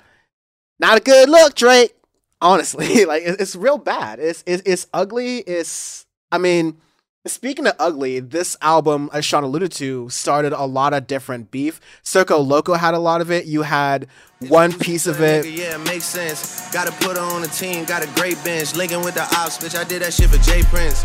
[0.80, 1.94] not a good look, Drake.
[2.42, 4.20] Honestly, like it- it's real bad.
[4.20, 5.40] It's it's, it's ugly.
[5.40, 6.78] It's I mean,
[7.26, 11.80] speaking of ugly, this album, as Sean alluded to, started a lot of different beef.
[12.04, 13.46] Circo Loco had a lot of it.
[13.46, 14.08] You had
[14.48, 15.46] one piece of it.
[15.46, 16.72] Yeah, makes sense.
[16.72, 18.76] Gotta put on the team, got a great bench.
[18.76, 19.78] Linking with the ops, bitch.
[19.78, 21.04] I did that shit for J Prince.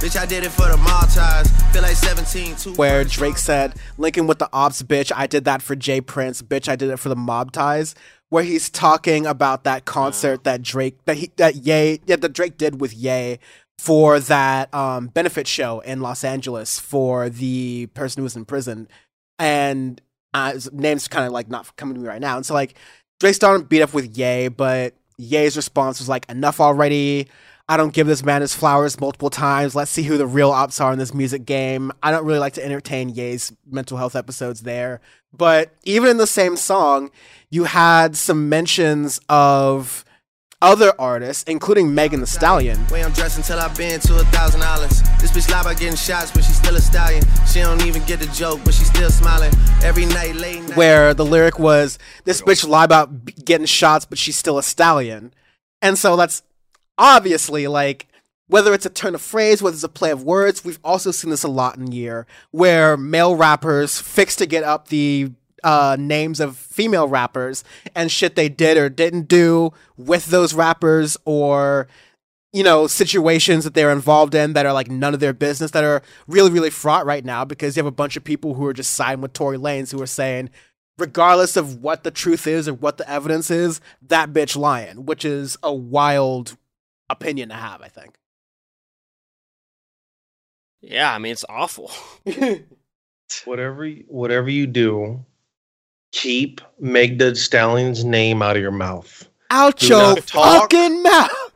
[0.00, 1.52] Bitch, I did it for the Maltese.
[2.00, 3.04] Feel like 17, two where.
[3.04, 6.76] Drake said, Lincoln with the ops, bitch, I did that for Jay Prince, bitch, I
[6.76, 7.94] did it for the mob ties.
[8.28, 12.56] Where he's talking about that concert that Drake that he that Ye yeah that Drake
[12.56, 13.40] did with Ye
[13.78, 18.86] for that um benefit show in Los Angeles for the person who was in prison.
[19.40, 20.00] And
[20.32, 22.36] uh, his name's kind of like not coming to me right now.
[22.36, 22.76] And so like
[23.18, 27.28] Drake's starting beat up with Ye, but Ye's response was like, enough already.
[27.70, 29.76] I don't give this man his flowers multiple times.
[29.76, 31.92] Let's see who the real ops are in this music game.
[32.02, 35.00] I don't really like to entertain Ye's mental health episodes there.
[35.32, 37.12] But even in the same song,
[37.48, 40.04] you had some mentions of
[40.60, 44.62] other artists, including Megan Thee Stallion, Way I'm dressed until I've been to a thousand
[44.62, 45.00] dollars.
[45.20, 47.22] This bitch lie about getting shots, but she's still a stallion.
[47.46, 49.52] She don't even get the joke, but she's still smiling.
[49.84, 50.76] Every night, late night.
[50.76, 55.32] where the lyric was, This bitch lie about getting shots, but she's still a stallion.
[55.80, 56.42] And so that's
[57.00, 58.06] obviously like,
[58.46, 61.30] whether it's a turn of phrase, whether it's a play of words, we've also seen
[61.30, 65.30] this a lot in year where male rappers fix to get up the
[65.62, 71.16] uh, names of female rappers and shit they did or didn't do with those rappers
[71.24, 71.86] or
[72.52, 75.84] you know situations that they're involved in that are like none of their business that
[75.84, 78.72] are really really fraught right now because you have a bunch of people who are
[78.72, 80.48] just siding with Tory Lanez who are saying
[80.96, 85.24] regardless of what the truth is or what the evidence is that bitch lying which
[85.24, 86.56] is a wild
[87.10, 88.16] opinion to have I think
[90.80, 91.90] Yeah, I mean it's awful.
[93.44, 95.24] whatever whatever you do,
[96.12, 99.28] keep Meg Thee Stallion's name out of your mouth.
[99.50, 101.50] out Do your fucking mouth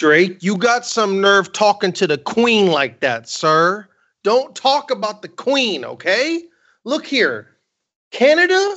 [0.00, 3.86] Drake, you got some nerve talking to the queen like that, sir.
[4.24, 6.42] Don't talk about the queen, okay?
[6.84, 7.48] Look here.
[8.10, 8.76] Canada,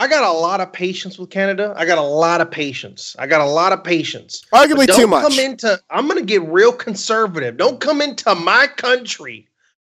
[0.00, 1.74] I got a lot of patience with Canada.
[1.76, 3.14] I got a lot of patience.
[3.18, 4.42] I got a lot of patience.
[4.50, 7.58] arguably too don't much come into I'm gonna get real conservative.
[7.58, 9.46] Don't come into my country,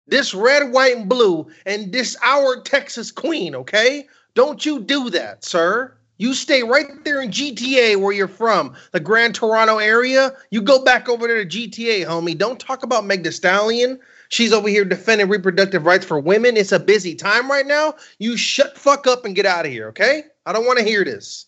[0.07, 4.05] this red, white, and blue, and this our Texas queen, okay?
[4.36, 5.93] Don't you do that, sir.
[6.18, 10.34] You stay right there in GTA where you're from, the Grand Toronto area.
[10.51, 12.38] You go back over there to GTA, homie.
[12.38, 13.97] Don't talk about Meg Thee Stallion.
[14.32, 16.56] She's over here defending reproductive rights for women.
[16.56, 17.96] It's a busy time right now.
[18.18, 20.24] You shut fuck up and get out of here, okay?
[20.46, 21.48] I don't want to hear this.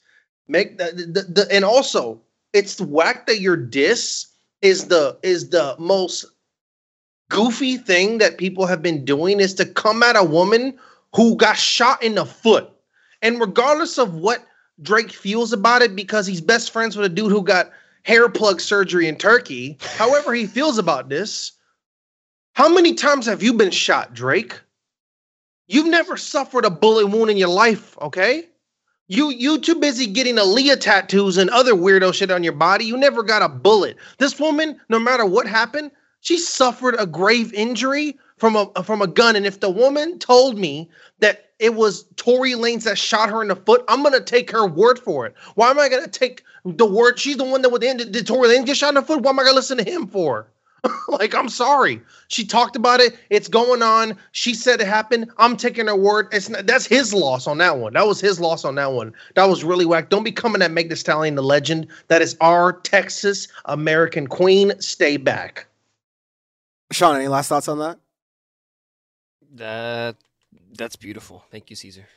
[0.50, 2.22] Make the, the, the and also
[2.52, 4.28] it's whack that your diss
[4.62, 6.26] is the is the most
[7.30, 10.78] goofy thing that people have been doing is to come at a woman
[11.16, 12.70] who got shot in the foot.
[13.22, 14.46] And regardless of what
[14.82, 17.72] Drake feels about it, because he's best friends with a dude who got
[18.04, 21.54] hair plug surgery in Turkey, however he feels about this,
[22.54, 24.60] how many times have you been shot, Drake?
[25.68, 28.48] You've never suffered a bullet wound in your life, okay?
[29.08, 32.86] You you too busy getting Aaliyah tattoos and other weirdo shit on your body.
[32.86, 33.98] You never got a bullet.
[34.18, 35.92] This woman, no matter what happened,
[36.22, 39.36] she suffered a grave injury from a from a gun.
[39.36, 40.90] And if the woman told me
[41.20, 44.66] that it was Tory Lanez that shot her in the foot, I'm gonna take her
[44.68, 45.34] word for it.
[45.56, 47.20] Why am I gonna take the word?
[47.20, 48.00] She's the one that would end.
[48.12, 49.22] Did Tory Lanez get shot in the foot?
[49.22, 50.48] Why am I gonna listen to him for?
[51.08, 52.02] like, I'm sorry.
[52.28, 53.18] She talked about it.
[53.30, 54.18] It's going on.
[54.32, 55.32] She said it happened.
[55.38, 56.28] I'm taking her word.
[56.32, 57.94] It's not, that's his loss on that one.
[57.94, 59.14] That was his loss on that one.
[59.36, 60.10] That was really whack.
[60.10, 61.88] Don't be coming at Meg Thee Stallion, the legend.
[62.10, 64.74] That is our Texas American queen.
[64.82, 65.68] Stay back.
[66.92, 68.00] Sean, any last thoughts on that?
[69.56, 70.16] That
[70.78, 71.44] that's beautiful.
[71.52, 72.08] Thank you, Caesar.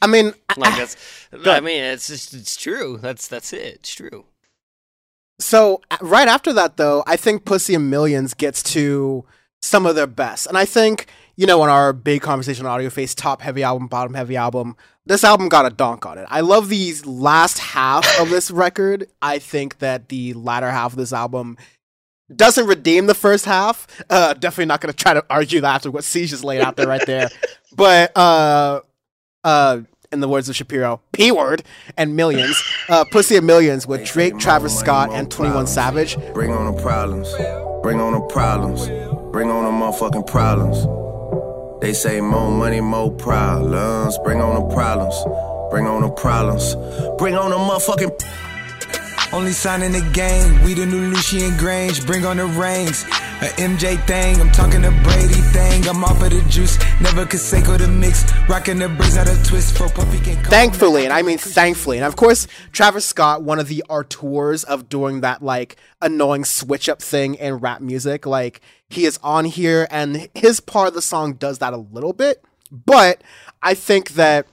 [0.00, 0.96] I mean, Like that's.
[1.32, 1.64] I ahead.
[1.64, 2.98] mean, it's just it's true.
[3.00, 3.76] That's that's it.
[3.76, 4.26] It's true.
[5.38, 9.24] So right after that, though, I think Pussy and Millions gets to
[9.60, 12.90] some of their best, and I think you know, on our big conversation on Audio
[12.90, 14.76] Face, top heavy album, bottom heavy album,
[15.06, 16.26] this album got a donk on it.
[16.28, 19.08] I love the last half of this record.
[19.20, 21.56] I think that the latter half of this album
[22.34, 23.86] doesn't redeem the first half.
[24.08, 26.76] Uh, definitely not going to try to argue that after what Siege just laid out
[26.76, 27.28] there right there.
[27.74, 28.82] But uh,
[29.42, 29.80] uh,
[30.12, 31.62] in the words of Shapiro, P word
[31.96, 36.16] and millions, uh, Pussy and Millions with Drake, Travis Scott, and Twenty One Savage.
[36.34, 37.32] Bring on the problems.
[37.82, 38.86] Bring on the problems.
[39.32, 40.86] Bring on the motherfucking problems.
[41.80, 44.18] They say more money, more problems.
[44.18, 45.14] Bring on the problems.
[45.70, 46.76] Bring on the problems.
[47.18, 48.51] Bring on the motherfucking.
[49.32, 53.04] Only sign in the game, we the new Lucian Grainge, bring on the rings.
[53.42, 55.88] A MJ thing, I'm talking the Brady thing.
[55.88, 58.24] I'm off of the juice, never Canseco the mix.
[58.48, 62.06] Rocking the braids out of twist for Puffy can Thankfully, and I mean thankfully, and
[62.06, 67.00] of course, Travis Scott, one of the arteurs of doing that like annoying switch up
[67.02, 71.32] thing in rap music, like he is on here, and his part of the song
[71.32, 72.44] does that a little bit.
[72.70, 73.24] But
[73.62, 74.46] I think that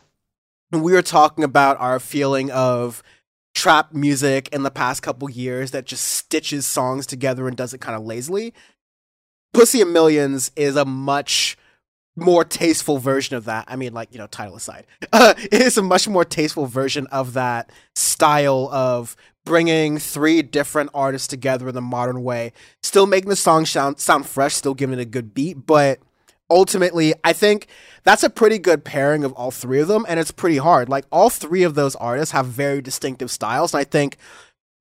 [0.72, 3.03] we were talking about our feeling of
[3.56, 7.82] trap music in the past couple years that just stitches songs together and does it
[7.82, 8.54] kind of lazily.
[9.54, 11.58] Pussy and Millions is a much
[12.16, 13.66] more tasteful version of that.
[13.68, 17.08] I mean, like, you know, title aside, uh, it is a much more tasteful version
[17.08, 23.30] of that style of bringing three different artists together in the modern way, still making
[23.30, 26.00] the song sound, sound fresh, still giving it a good beat, but
[26.50, 27.68] ultimately, I think
[28.04, 30.89] that's a pretty good pairing of all three of them, and it's pretty hard.
[30.89, 34.18] Like, all three of those artists have very distinctive styles, and I think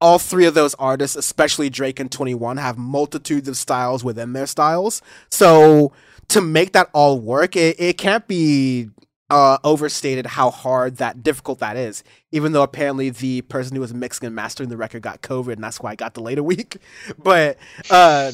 [0.01, 4.47] all three of those artists, especially Drake and 21, have multitudes of styles within their
[4.47, 5.03] styles.
[5.31, 5.93] So,
[6.29, 8.91] to make that all work, it, it can't be
[9.31, 12.05] uh, overstated how hard that difficult that is.
[12.33, 15.65] Even though apparently the person who was mixing and mastering the record got COVID, and
[15.65, 16.77] that's why I got delayed a week.
[17.19, 17.59] But
[17.91, 18.33] uh,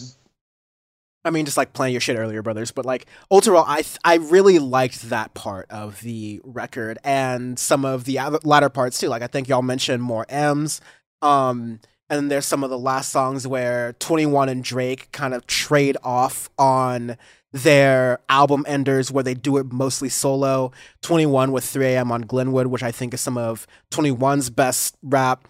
[1.25, 2.71] I mean, just like playing your shit earlier, brothers.
[2.71, 7.85] But like overall, I th- I really liked that part of the record and some
[7.85, 9.09] of the latter parts too.
[9.09, 10.81] Like I think y'all mentioned more M's.
[11.23, 15.97] Um, and there's some of the last songs where 21 and Drake kind of trade
[16.05, 17.17] off on
[17.53, 20.73] their album enders where they do it mostly solo.
[21.03, 25.47] 21 with 3am on Glenwood, which I think is some of 21's best rap.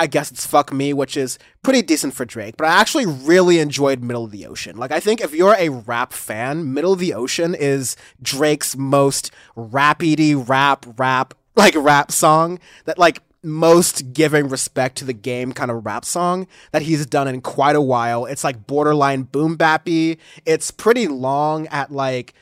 [0.00, 3.58] I guess it's Fuck Me, which is pretty decent for Drake, but I actually really
[3.58, 4.78] enjoyed Middle of the Ocean.
[4.78, 9.30] Like, I think if you're a rap fan, Middle of the Ocean is Drake's most
[9.54, 15.70] rapidy rap, rap, like rap song that, like, most giving respect to the game kind
[15.70, 18.24] of rap song that he's done in quite a while.
[18.24, 20.16] It's like borderline boom bappy.
[20.46, 22.32] It's pretty long at like,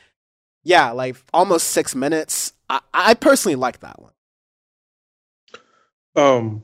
[0.63, 2.53] yeah, like almost six minutes.
[2.69, 4.11] I, I personally like that one.
[6.15, 6.63] Um,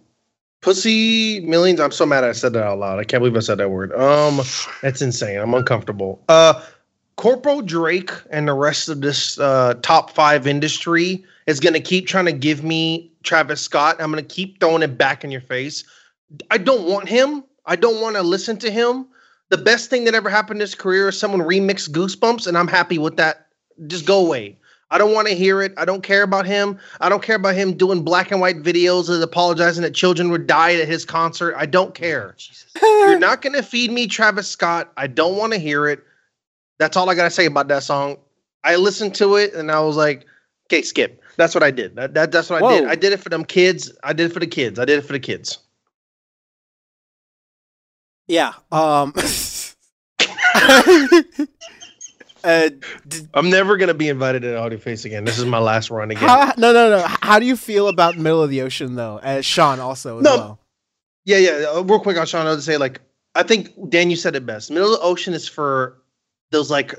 [0.66, 1.80] pussy millions.
[1.80, 2.97] I'm so mad I said that out loud.
[2.97, 3.93] I can't believe I said that word.
[3.93, 4.41] Um,
[4.82, 5.38] that's insane.
[5.38, 6.24] I'm uncomfortable.
[6.28, 6.59] Uh,
[7.18, 12.07] Corporal Drake and the rest of this uh, top five industry is going to keep
[12.07, 13.97] trying to give me Travis Scott.
[13.99, 15.84] I'm going to keep throwing it back in your face.
[16.49, 17.43] I don't want him.
[17.68, 19.05] I don't want to listen to him.
[19.49, 22.68] The best thing that ever happened in his career is someone remixed Goosebumps, and I'm
[22.68, 23.49] happy with that.
[23.86, 24.57] Just go away.
[24.92, 25.74] I don't want to hear it.
[25.78, 26.78] I don't care about him.
[27.02, 30.46] I don't care about him doing black and white videos and apologizing that children would
[30.46, 31.56] die at his concert.
[31.58, 32.36] I don't care.
[32.82, 34.92] You're not going to feed me Travis Scott.
[34.96, 36.04] I don't want to hear it.
[36.78, 38.18] That's all I got to say about that song.
[38.64, 40.26] I listened to it and I was like,
[40.68, 41.22] Okay, skip.
[41.38, 41.96] That's what I did.
[41.96, 42.88] That, that that's what I did.
[42.88, 43.92] I did it for them kids.
[44.04, 44.80] I did it for the kids.
[44.80, 45.60] I did it for the kids.
[48.28, 48.54] Yeah.
[48.72, 49.14] Um.
[52.46, 52.70] uh,
[53.08, 55.26] d- I'm never gonna be invited to Audio Face again.
[55.26, 56.28] This is my last run again.
[56.30, 57.06] how, no, no, no.
[57.22, 59.20] How do you feel about Middle of the Ocean though?
[59.24, 60.36] As Sean also as No.
[60.38, 60.60] well.
[61.26, 61.66] Yeah, yeah.
[61.76, 63.02] uh, Real quick on Sean, I'll just say like
[63.34, 64.70] I think Dan, you said it best.
[64.72, 65.98] Middle of the ocean is for
[66.52, 66.93] those like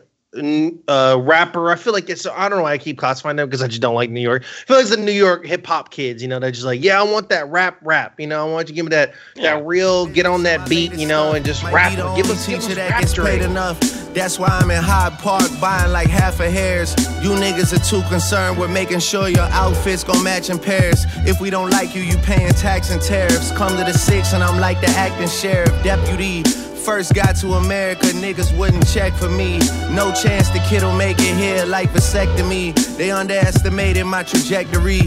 [0.88, 1.70] uh rapper.
[1.70, 3.80] I feel like it's I don't know why I keep classifying them because I just
[3.80, 4.42] don't like New York.
[4.42, 6.82] I feel like it's the New York hip hop kids, you know, they're just like,
[6.84, 9.14] yeah, I want that rap rap, you know, I want you to give me that
[9.36, 11.92] that real get on that beat, you know, and just rap.
[11.92, 13.42] Give only us, give teacher us that rap gets paid Drake.
[13.42, 14.05] enough.
[14.16, 16.94] That's why I'm in Hyde Park buying like half a hairs.
[17.22, 21.04] You niggas are too concerned with making sure your outfits gon' match in pairs.
[21.26, 23.52] If we don't like you, you paying tax and tariffs.
[23.52, 26.44] Come to the six and I'm like the acting sheriff, deputy.
[26.44, 29.58] First got to America, niggas wouldn't check for me.
[29.90, 32.74] No chance the kid'll make it here like vasectomy.
[32.96, 35.02] They underestimated my trajectory.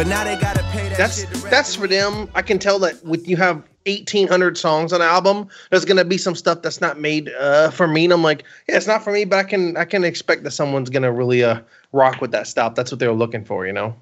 [0.00, 2.30] But now they gotta pay that That's shit that's for them.
[2.34, 6.16] I can tell that with you have 1800 songs on an album, there's gonna be
[6.16, 8.04] some stuff that's not made uh, for me.
[8.04, 10.52] And I'm like, yeah, it's not for me, but I can I can expect that
[10.52, 11.60] someone's gonna really uh
[11.92, 12.74] rock with that stuff.
[12.74, 13.94] That's what they were looking for, you know.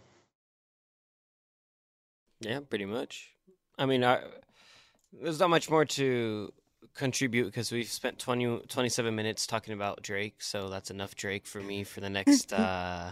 [2.42, 3.32] Yeah, pretty much.
[3.76, 4.20] I mean, I,
[5.20, 6.52] there's not much more to
[6.94, 11.60] contribute because we've spent 20, 27 minutes talking about Drake, so that's enough Drake for
[11.60, 13.10] me for the next uh,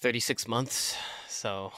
[0.00, 0.96] 36 months.
[1.28, 1.72] So,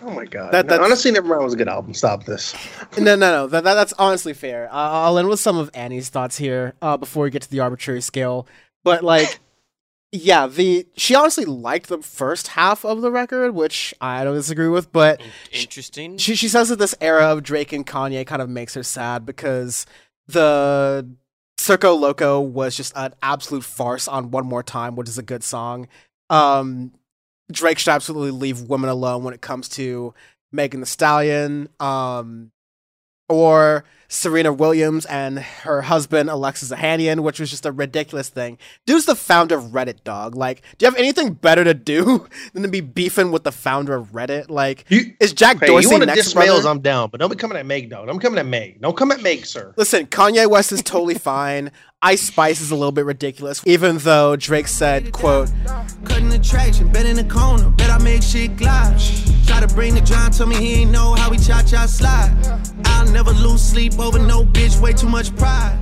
[0.00, 0.52] Oh my god!
[0.52, 1.92] That- No, that's- honestly, Nevermind was a good album.
[1.92, 2.54] Stop this.
[2.96, 3.46] No, no, no.
[3.46, 4.68] That, that, that's honestly fair.
[4.72, 7.60] Uh, I'll end with some of Annie's thoughts here uh, before we get to the
[7.60, 8.46] arbitrary scale.
[8.84, 9.38] But like,
[10.10, 14.68] yeah, the she honestly liked the first half of the record, which I don't disagree
[14.68, 14.92] with.
[14.92, 15.20] But
[15.52, 16.16] interesting.
[16.16, 19.26] she she says that this era of Drake and Kanye kind of makes her sad
[19.26, 19.84] because
[20.26, 21.06] the
[21.58, 25.44] Circo Loco was just an absolute farce on One More Time, which is a good
[25.44, 25.86] song.
[26.30, 26.92] Um,
[27.52, 30.14] Drake should absolutely leave women alone when it comes to
[30.50, 32.50] Megan Thee Stallion, um,
[33.28, 38.58] or Serena Williams and her husband Alexis Ohanian, which was just a ridiculous thing.
[38.84, 40.34] Dude's the founder of Reddit, dog.
[40.36, 43.94] Like, do you have anything better to do than to be beefing with the founder
[43.94, 44.50] of Reddit?
[44.50, 46.66] Like, You, is Jack hey, Dorsey you want to diss males?
[46.66, 48.04] I'm down, but don't be coming at Meg, though.
[48.04, 48.82] Don't come at Meg.
[48.82, 49.72] Don't come at Meg, sir.
[49.78, 51.72] Listen, Kanye West is totally fine.
[52.04, 55.52] Ice Spice is a little bit ridiculous, even though Drake said, "quote
[56.04, 58.98] Cutting the traction, bet in the corner, bet I make shit glide.
[59.46, 62.34] Try to bring the John, told me he ain't know how we cha cha slide.
[62.86, 65.78] I'll never lose sleep over no bitch, way too much pride.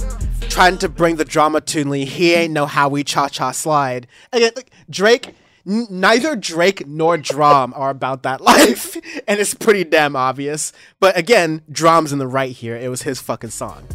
[0.51, 2.05] trying to bring the drama to Lee.
[2.05, 5.35] He ain't know how we cha cha slide." Again, like, Drake.
[5.67, 8.97] N- neither Drake nor Drum are about that life,
[9.29, 10.73] and it's pretty damn obvious.
[10.99, 12.77] But again, Drum's in the right here.
[12.77, 13.87] It was his fucking song.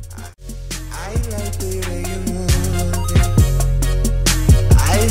[0.92, 1.85] I like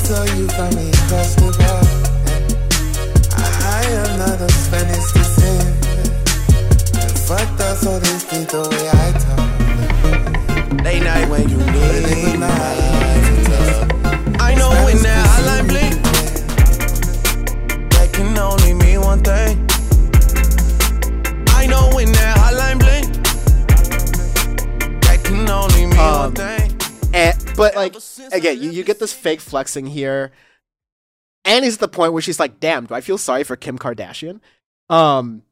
[0.05, 1.83] saw you from across the bar.
[3.77, 5.87] I am not a Spanish descent.
[7.01, 10.85] And fucked up, so they think the way I talk.
[10.85, 12.47] Late night When you need my
[14.49, 15.95] I know when that hotline blink,
[17.93, 19.57] that can only mean one thing.
[21.49, 23.07] I know when that hotline blink,
[25.01, 26.73] that can only mean Um, one thing.
[27.15, 27.95] And, but like
[28.33, 30.33] again, you, you get this fake flexing here.
[31.45, 34.41] Annie's at the point where she's like, "Damn, do I feel sorry for Kim Kardashian?"
[34.89, 35.43] Um,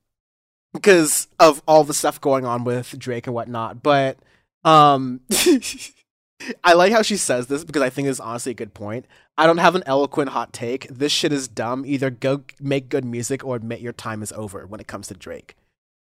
[0.73, 3.83] because of all the stuff going on with Drake and whatnot.
[3.83, 4.19] But
[4.65, 5.21] um,
[6.65, 9.07] I like how she says this because I think it's honestly a good point.
[9.37, 10.89] I don't have an eloquent hot take.
[10.89, 11.85] This shit is dumb.
[11.87, 15.15] Either go make good music or admit your time is over when it comes to
[15.15, 15.57] Drake.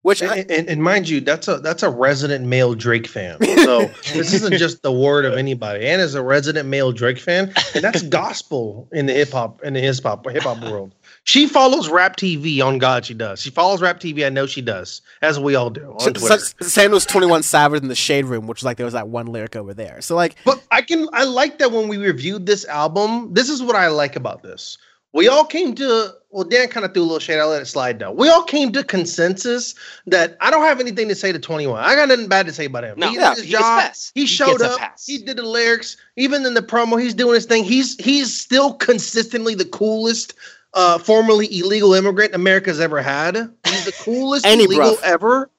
[0.07, 3.39] Which I, And, and, and mind you, that's a that's a resident male Drake fan.
[3.67, 5.85] So this isn't just the word of anybody.
[5.85, 9.81] Anna's a resident male Drake fan, and that's gospel in the hip hop in the
[9.81, 10.95] hip hop hip hop world.
[11.25, 13.03] She follows Rap TV on God.
[13.05, 13.41] She does.
[13.41, 14.25] She follows Rap TV.
[14.25, 16.39] I know she does, as we all do on Twitter.
[16.61, 19.25] so, was twenty one Savage in the Shade Room, which like there was that one
[19.25, 19.99] lyric over there.
[19.99, 23.33] So like But I can I like that when we reviewed this album.
[23.33, 24.77] This is what I like about this.
[25.11, 27.39] We all came to well, Dan kind of threw a little shade.
[27.39, 28.11] I'll let it slide though.
[28.11, 29.73] We all came to consensus
[30.05, 31.83] that I don't have anything to say to 21.
[31.83, 32.99] I got nothing bad to say about him.
[32.99, 33.81] No, he yeah, his he gets job.
[33.81, 34.11] pass.
[34.13, 34.79] He He showed gets a up.
[34.79, 35.05] pass.
[35.07, 35.97] He did the lyrics.
[36.15, 37.63] Even in the promo, he's doing his thing.
[37.63, 40.35] He's he's still consistently the coolest
[40.75, 43.35] uh formerly illegal immigrant America's ever had.
[43.65, 45.01] He's the coolest Any illegal bruv.
[45.03, 45.49] ever.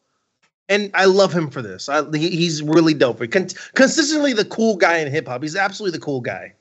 [0.68, 1.88] And I love him for this.
[1.88, 3.18] I, he, he's really dope.
[3.30, 5.42] Con- consistently the cool guy in hip hop.
[5.42, 6.54] He's absolutely the cool guy.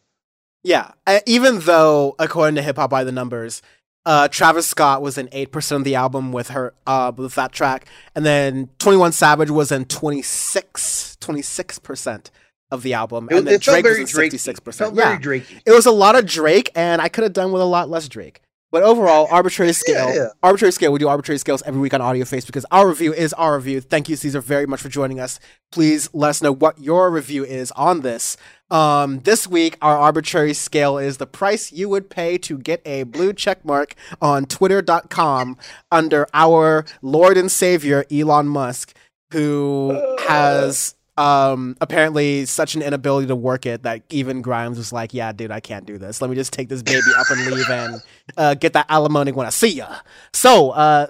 [0.64, 3.62] Yeah, uh, even though according to Hip Hop by the Numbers,
[4.08, 7.52] uh, Travis Scott was in eight percent of the album with her uh, with that
[7.52, 7.86] track,
[8.16, 12.32] and then Twenty One Savage was in 26 26 percent
[12.72, 14.12] of the album, It- and then it Drake was in at Drakey.
[14.16, 14.96] sixty six It percent.
[14.96, 15.62] felt very Yeah, Drakey.
[15.66, 18.08] it was a lot of Drake, and I could have done with a lot less
[18.08, 18.42] Drake.
[18.70, 20.28] But overall, arbitrary scale, yeah.
[20.44, 20.92] arbitrary scale.
[20.92, 23.80] We do arbitrary scales every week on Audio Face because our review is our review.
[23.80, 25.40] Thank you, Caesar, very much for joining us.
[25.72, 28.36] Please let us know what your review is on this.
[28.70, 33.04] Um, this week, our arbitrary scale is the price you would pay to get a
[33.04, 35.58] blue check mark on Twitter.com
[35.90, 38.94] under our Lord and Savior Elon Musk,
[39.32, 39.98] who
[40.28, 45.32] has um apparently such an inability to work it that even Grimes was like, "Yeah,
[45.32, 46.22] dude, I can't do this.
[46.22, 48.02] Let me just take this baby up and leave and
[48.38, 50.00] uh, get that alimony when I see ya."
[50.34, 51.08] So, uh,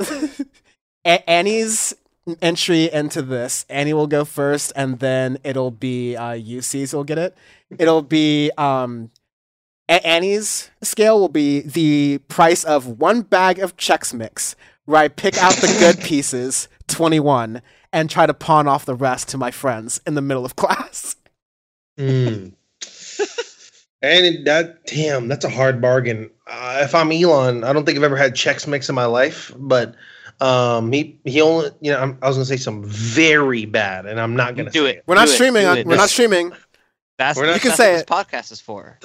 [1.05, 1.93] A- Annie's
[2.41, 7.17] entry into this, Annie will go first, and then it'll be uh, UC's will get
[7.17, 7.37] it.
[7.77, 9.11] It'll be um.
[9.89, 14.55] A- Annie's scale will be the price of one bag of Chex Mix,
[14.85, 17.61] where I pick out the good pieces, 21,
[17.93, 21.15] and try to pawn off the rest to my friends in the middle of class.
[21.97, 22.53] Mm.
[24.01, 26.29] and that, damn, that's a hard bargain.
[26.45, 29.51] Uh, if I'm Elon, I don't think I've ever had Chex Mix in my life,
[29.57, 29.95] but
[30.39, 34.19] um, he he only, you know, I'm, I was gonna say something very bad, and
[34.19, 35.03] I'm not gonna Do it.
[35.07, 35.63] We're not streaming.
[35.63, 35.87] do On, it.
[35.87, 36.51] we're not streaming.
[37.17, 38.07] That's, You can say what it.
[38.07, 38.99] this podcast is for.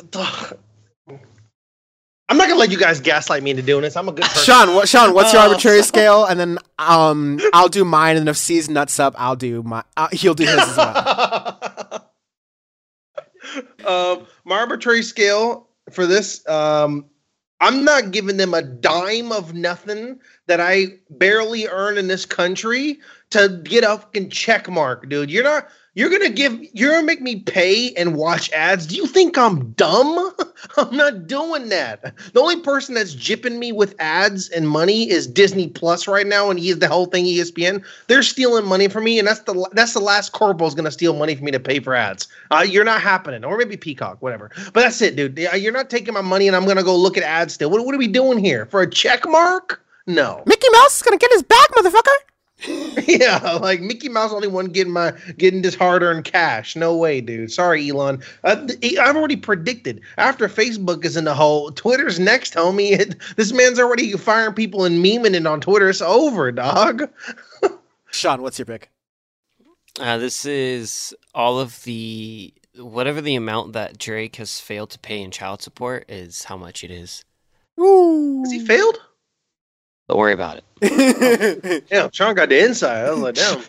[2.32, 3.94] I'm not gonna let you guys gaslight me into doing this.
[3.94, 4.44] I'm a good person.
[4.44, 6.24] Sean, what, Sean, what's your Uh, arbitrary scale?
[6.24, 9.84] And then um, I'll do mine, and if C's nuts up, I'll do my.
[9.98, 12.10] Uh, he'll do his as well.
[13.86, 17.04] um, my arbitrary scale for this, um,
[17.60, 22.98] I'm not giving them a dime of nothing that I barely earn in this country
[23.32, 25.30] to get a fucking check mark, dude.
[25.30, 25.68] You're not.
[25.94, 26.58] You're gonna give.
[26.72, 28.86] You're gonna make me pay and watch ads.
[28.86, 30.32] Do you think I'm dumb?
[30.78, 32.14] I'm not doing that.
[32.32, 36.48] The only person that's jipping me with ads and money is Disney Plus right now,
[36.48, 37.84] and he's the whole thing ESPN.
[38.06, 41.34] They're stealing money from me, and that's the that's the last corporal's gonna steal money
[41.34, 42.26] from me to pay for ads.
[42.50, 44.50] Uh, you're not happening, or maybe Peacock, whatever.
[44.72, 45.38] But that's it, dude.
[45.38, 47.68] You're not taking my money, and I'm gonna go look at ads still.
[47.68, 49.84] What, what are we doing here for a check mark?
[50.06, 50.42] No.
[50.46, 52.31] Mickey Mouse is gonna get his back, motherfucker.
[53.06, 56.76] yeah, like Mickey Mouse only one getting my getting this hard earned cash.
[56.76, 57.50] No way, dude.
[57.50, 58.22] Sorry, Elon.
[58.44, 62.92] Uh, th- I've already predicted after Facebook is in the hole, Twitter's next, homie.
[62.92, 65.88] It, this man's already firing people and memeing it on Twitter.
[65.88, 67.10] It's over, dog.
[68.10, 68.90] Sean, what's your pick?
[69.98, 75.20] Uh, this is all of the whatever the amount that Drake has failed to pay
[75.20, 77.24] in child support is how much it is.
[77.80, 78.42] Ooh.
[78.44, 78.98] Has he failed?
[80.12, 81.84] Don't worry about it.
[81.90, 83.06] Yeah, Sean got the inside.
[83.06, 83.62] I was like, damn.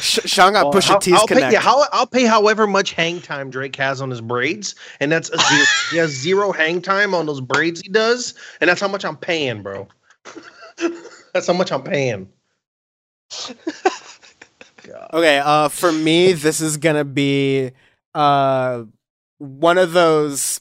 [0.00, 1.52] Sh- Sean got Well, Pusha I'll- T's I'll pay, connect.
[1.52, 5.30] yeah, how, I'll pay however much hang time Drake has on his braids, and that's
[5.30, 5.64] a zero.
[5.92, 9.16] he has zero hang time on those braids he does, and that's how much I'm
[9.16, 9.86] paying, bro.
[11.32, 12.28] that's how much I'm paying.
[15.12, 17.70] Okay, uh, for me, this is gonna be
[18.16, 18.82] uh
[19.38, 20.60] one of those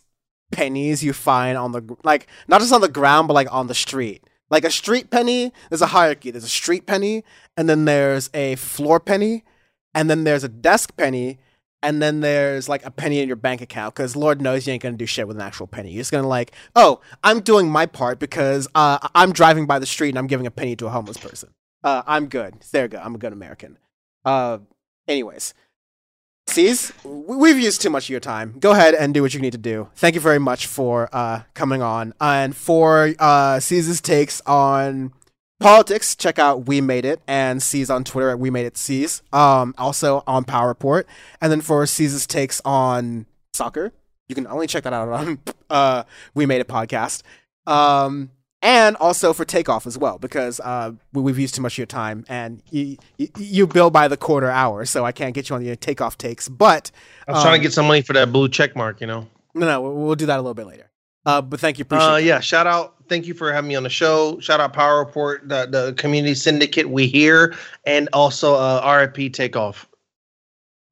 [0.51, 3.74] pennies you find on the like not just on the ground, but like on the
[3.74, 4.24] street.
[4.49, 6.31] Like a street penny, there's a hierarchy.
[6.31, 7.23] There's a street penny,
[7.55, 9.43] and then there's a floor penny,
[9.93, 11.37] and then there's a desk penny,
[11.83, 13.95] and then there's like a penny in your bank account.
[13.95, 15.91] Because Lord knows you ain't gonna do shit with an actual penny.
[15.91, 19.85] You're just gonna like, oh, I'm doing my part because uh, I'm driving by the
[19.85, 21.49] street and I'm giving a penny to a homeless person.
[21.83, 22.55] Uh, I'm good.
[22.71, 22.97] There you go.
[22.99, 23.77] I'm a good American.
[24.25, 24.59] Uh,
[25.07, 25.53] anyways,
[27.03, 28.55] We- we've used too much of your time.
[28.59, 29.89] Go ahead and do what you need to do.
[29.95, 32.13] Thank you very much for uh, coming on.
[32.19, 35.13] And for uh, C's takes on
[35.59, 39.21] politics, check out We Made It and C's on Twitter at We Made It C's.
[39.31, 41.07] Um, also on Power Report.
[41.41, 43.91] And then for C's takes on soccer,
[44.27, 45.39] you can only check that out on
[45.69, 47.23] uh, We Made It podcast.
[47.67, 48.31] Um,
[48.62, 51.88] and also for takeoff as well because uh, we, we've used too much of your
[51.88, 55.55] time and you, you, you bill by the quarter hour so i can't get you
[55.55, 56.91] on your takeoff takes but
[57.28, 59.28] I was trying um, to get some money for that blue check mark, you know.
[59.53, 60.89] no no we'll, we'll do that a little bit later
[61.26, 62.95] uh, but thank you appreciate Uh, yeah, shout out.
[63.10, 64.39] Thank you for having me on the show.
[64.39, 67.55] Shout out Power Report, the, the community syndicate we hear,
[67.86, 69.88] and also uh, RIP Takeoff.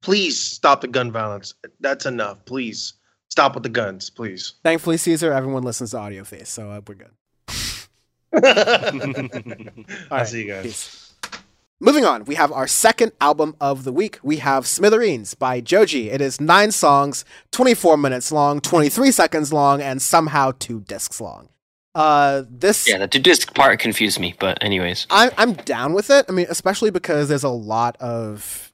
[0.02, 1.54] Please stop the gun violence.
[1.80, 2.44] That's enough.
[2.44, 2.92] Please
[3.30, 4.54] stop with the guns, please.
[4.62, 7.10] thankfully caesar everyone listens to audio face so uh, we're good
[10.10, 10.62] I'll see you guys.
[10.62, 11.04] peace.
[11.80, 14.18] Moving on, we have our second album of the week.
[14.24, 16.10] We have Smithereens by Joji.
[16.10, 21.50] It is nine songs, 24 minutes long, 23 seconds long, and somehow two discs long.
[21.94, 25.06] Uh, this Yeah, the two disc part confused me, but anyways.
[25.08, 26.26] I'm I'm down with it.
[26.28, 28.72] I mean, especially because there's a lot of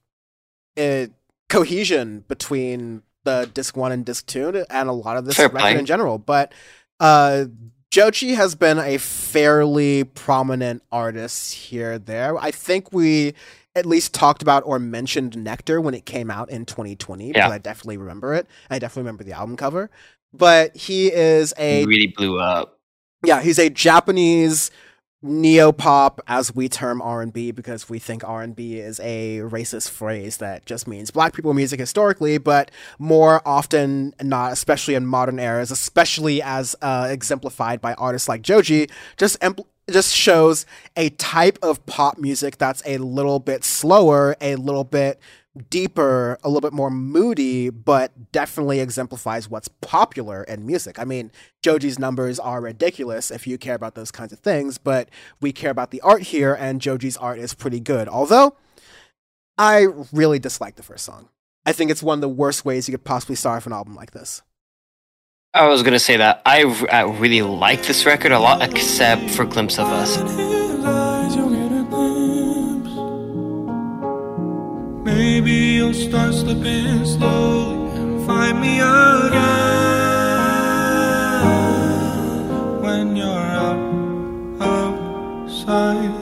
[0.78, 1.06] uh,
[1.50, 5.60] cohesion between the disc one and disc two, and a lot of this Fair record
[5.60, 5.78] play.
[5.78, 6.16] in general.
[6.18, 6.52] But
[7.00, 7.46] uh,
[7.94, 11.96] Joji has been a fairly prominent artist here.
[11.96, 13.34] There, I think we
[13.76, 17.54] at least talked about or mentioned Nectar when it came out in 2020 because Yeah.
[17.54, 18.48] I definitely remember it.
[18.68, 19.90] I definitely remember the album cover.
[20.32, 22.80] But he is a It really blew up.
[23.24, 24.72] yeah, he's a Japanese
[25.24, 29.00] neo pop, as we term R and B, because we think R and B is
[29.00, 34.94] a racist phrase that just means black people music historically, but more often not, especially
[34.94, 40.66] in modern eras, especially as uh, exemplified by artists like Joji, just empl- just shows
[40.96, 45.18] a type of pop music that's a little bit slower, a little bit
[45.70, 50.98] deeper, a little bit more moody, but definitely exemplifies what's popular in music.
[50.98, 51.30] I mean,
[51.62, 55.08] Joji's numbers are ridiculous if you care about those kinds of things, but
[55.40, 58.08] we care about the art here, and Joji's art is pretty good.
[58.08, 58.56] Although,
[59.56, 61.28] I really dislike the first song.
[61.64, 63.94] I think it's one of the worst ways you could possibly start off an album
[63.94, 64.42] like this.
[65.54, 69.44] I was gonna say that I, I really like this record a lot, except for
[69.44, 70.53] Glimpse of Us.
[75.34, 79.34] Maybe you'll start slipping slowly and find me again
[82.80, 83.80] when you're out
[84.62, 86.14] outside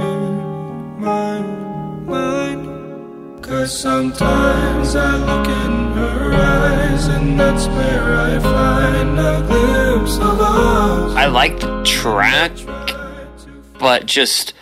[0.00, 1.42] in my
[2.08, 3.44] mind.
[3.44, 10.40] Cause sometimes I look in her eyes and that's where I find a glimpse of
[10.40, 11.16] us.
[11.16, 12.52] I like the track,
[13.78, 14.54] but just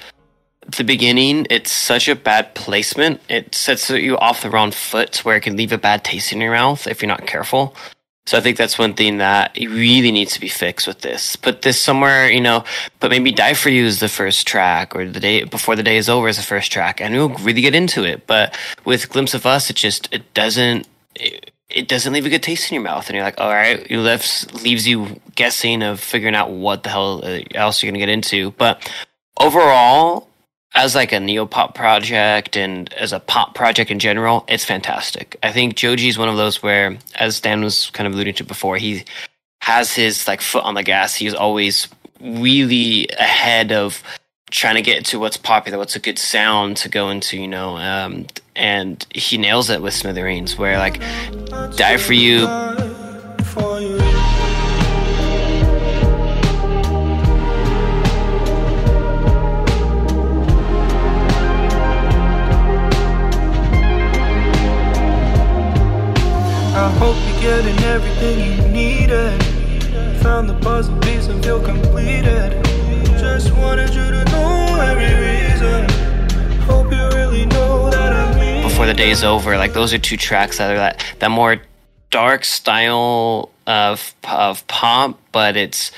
[0.77, 3.21] the beginning, it's such a bad placement.
[3.29, 6.41] It sets you off the wrong foot where it can leave a bad taste in
[6.41, 7.75] your mouth if you're not careful.
[8.27, 11.35] So I think that's one thing that really needs to be fixed with this.
[11.37, 12.64] Put this somewhere, you know,
[13.01, 15.97] but maybe Die For You is the first track or the day before the day
[15.97, 18.27] is over is the first track and you'll really get into it.
[18.27, 22.43] But with Glimpse of Us, it just, it doesn't, it, it doesn't leave a good
[22.43, 23.09] taste in your mouth.
[23.09, 26.91] And you're like, all right, it left, leaves you guessing of figuring out what the
[26.91, 28.53] hell uh, else you're going to get into.
[28.53, 28.89] But
[29.41, 30.29] overall,
[30.75, 35.37] as like a neo pop project and as a pop project in general, it's fantastic.
[35.43, 38.45] I think Joji is one of those where, as Dan was kind of alluding to
[38.45, 39.05] before, he
[39.61, 41.14] has his like foot on the gas.
[41.14, 41.89] He's always
[42.21, 44.03] really ahead of
[44.51, 47.77] trying to get to what's popular, what's a good sound to go into, you know.
[47.77, 51.01] Um, and he nails it with Smithereens, where like
[51.77, 52.47] Die for You
[66.81, 69.43] I hope you're getting everything you needed.
[70.22, 72.64] Found the puzzle piece and feel completed.
[73.18, 75.87] Just wanted you to know every reason.
[76.61, 78.62] Hope you really know that I mean.
[78.62, 79.59] before the day is over.
[79.59, 81.61] Like those are two tracks that are that that more
[82.09, 85.93] dark style of of pop, but it's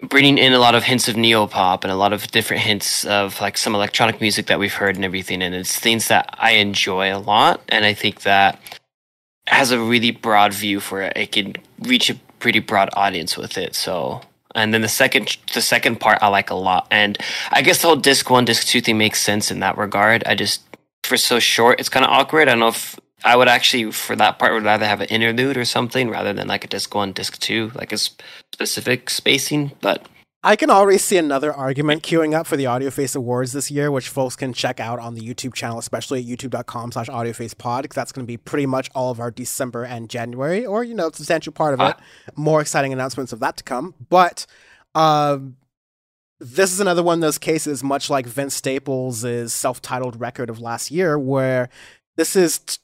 [0.00, 3.04] bringing in a lot of hints of neo pop and a lot of different hints
[3.04, 5.42] of like some electronic music that we've heard and everything.
[5.42, 8.58] And it's things that I enjoy a lot, and I think that
[9.46, 11.16] has a really broad view for it.
[11.16, 13.74] It can reach a pretty broad audience with it.
[13.74, 14.22] So.
[14.54, 17.16] And then the second, the second part I like a lot, and
[17.50, 20.24] I guess the whole disc one, disc two thing makes sense in that regard.
[20.26, 20.60] I just
[21.04, 22.48] for so short, it's kind of awkward.
[22.48, 25.56] I don't know if I would actually, for that part, would rather have an interlude
[25.56, 29.72] or something rather than like a disc one, disc two, like a specific spacing.
[29.80, 30.06] But
[30.44, 33.92] I can already see another argument queuing up for the Audio Face Awards this year,
[33.92, 37.94] which folks can check out on the YouTube channel, especially at youtube.com slash audiofacepod, because
[37.94, 41.08] that's going to be pretty much all of our December and January, or, you know,
[41.08, 41.96] a substantial part of it.
[42.34, 43.94] More exciting announcements of that to come.
[44.08, 44.46] But
[44.96, 45.58] um,
[46.40, 50.90] this is another one of those cases, much like Vince Staples' self-titled record of last
[50.90, 51.68] year, where
[52.16, 52.78] this is t-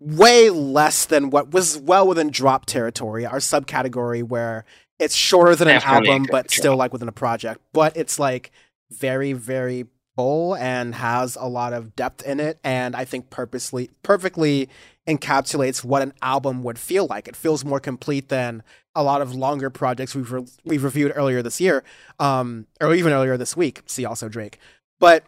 [0.00, 4.64] way less than what was well within drop territory, our subcategory where
[4.98, 7.60] it's shorter than an album, good but still like within a project.
[7.72, 8.50] But it's like
[8.90, 9.86] very, very
[10.16, 14.68] full and has a lot of depth in it, and I think purposely perfectly
[15.06, 17.28] encapsulates what an album would feel like.
[17.28, 18.62] It feels more complete than
[18.94, 21.84] a lot of longer projects we've re- we've reviewed earlier this year,
[22.18, 23.82] um, or even earlier this week.
[23.86, 24.58] See also Drake,
[24.98, 25.24] but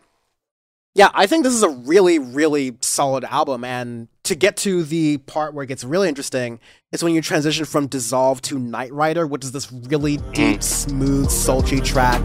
[0.99, 3.63] yeah, I think this is a really, really solid album.
[3.63, 6.59] And to get to the part where it gets really interesting
[6.91, 11.31] is when you transition from Dissolve to Night Rider, which is this really deep, smooth,
[11.31, 12.21] sultry track.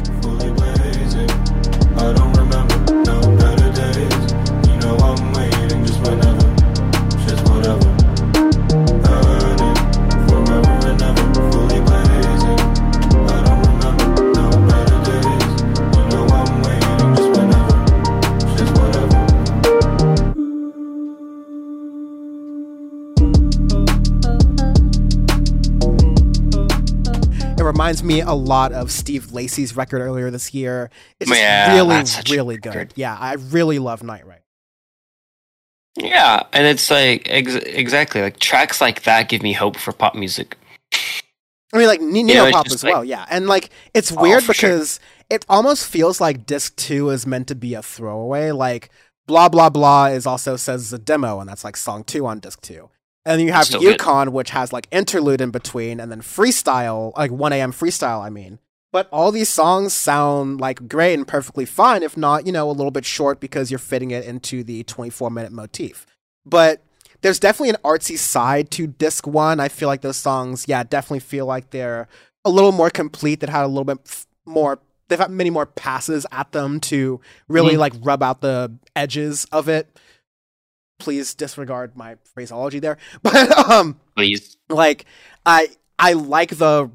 [27.73, 30.91] Reminds me a lot of Steve Lacy's record earlier this year.
[31.19, 32.93] It's just Yeah, really, that's such a really good.
[32.95, 34.43] Yeah, I really love Night Rider.
[35.97, 40.13] Yeah, and it's like ex- exactly like tracks like that give me hope for pop
[40.13, 40.55] music.
[41.73, 43.25] I mean, like ne- neo pop as like- well, yeah.
[43.27, 44.53] And like, it's Oh, weird sure.
[44.53, 44.99] because
[45.31, 48.51] it almost feels like disc two is meant to be a throwaway.
[48.51, 48.91] Like,
[49.25, 52.61] blah blah blah is also says a demo, and that's like song two on disc
[52.61, 52.91] two.
[53.25, 53.91] And then you have Still good.
[53.93, 57.71] Yukon, which has like interlude in between, and then freestyle, like 1 a.m.
[57.71, 58.59] freestyle, I mean.
[58.91, 62.73] But all these songs sound like great and perfectly fine, if not, you know, a
[62.73, 66.05] little bit short because you're fitting it into the 24 minute motif.
[66.45, 66.81] But
[67.21, 69.59] there's definitely an artsy side to disc one.
[69.59, 72.07] I feel like those songs, yeah, definitely feel like they're
[72.45, 73.39] a little more complete.
[73.39, 74.79] That had a little bit f- more.
[75.07, 77.79] They've had many more passes at them to really Mhm.
[77.79, 79.97] like rub out the edges of it.
[81.03, 85.03] Please disregard my phraseology there, but um, Please, like
[85.45, 85.67] I
[85.99, 86.89] I like the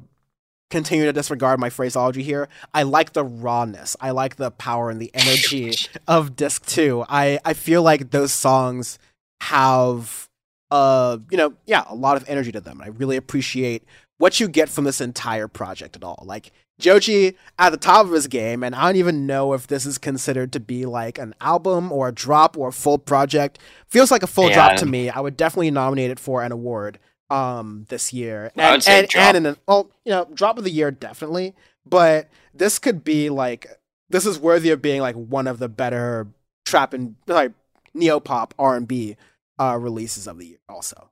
[0.71, 2.49] continue to disregard my phraseology here.
[2.73, 3.95] I like the rawness.
[4.01, 5.75] I like the power and the energy
[6.07, 7.05] of disc 2.
[7.07, 8.97] I I feel like those songs
[9.41, 10.27] have
[10.71, 12.81] uh you know, yeah, a lot of energy to them.
[12.81, 13.83] I really appreciate
[14.17, 16.23] what you get from this entire project at all.
[16.25, 19.85] Like Joji at the top of his game, and I don't even know if this
[19.85, 23.59] is considered to be like an album or a drop or a full project.
[23.87, 24.55] Feels like a full Yeah.
[24.55, 25.09] drop to me.
[25.09, 26.97] I would definitely nominate it for an award
[27.29, 28.51] um this year.
[28.57, 29.23] I would say and, drop.
[29.23, 31.53] and in an, well, you know, drop of the year definitely,
[31.85, 33.67] but this could be like
[34.09, 36.27] this is worthy of being like one of the better
[36.65, 37.51] trap and like
[37.93, 39.15] neo pop R and B
[39.59, 41.09] uh releases of the year also.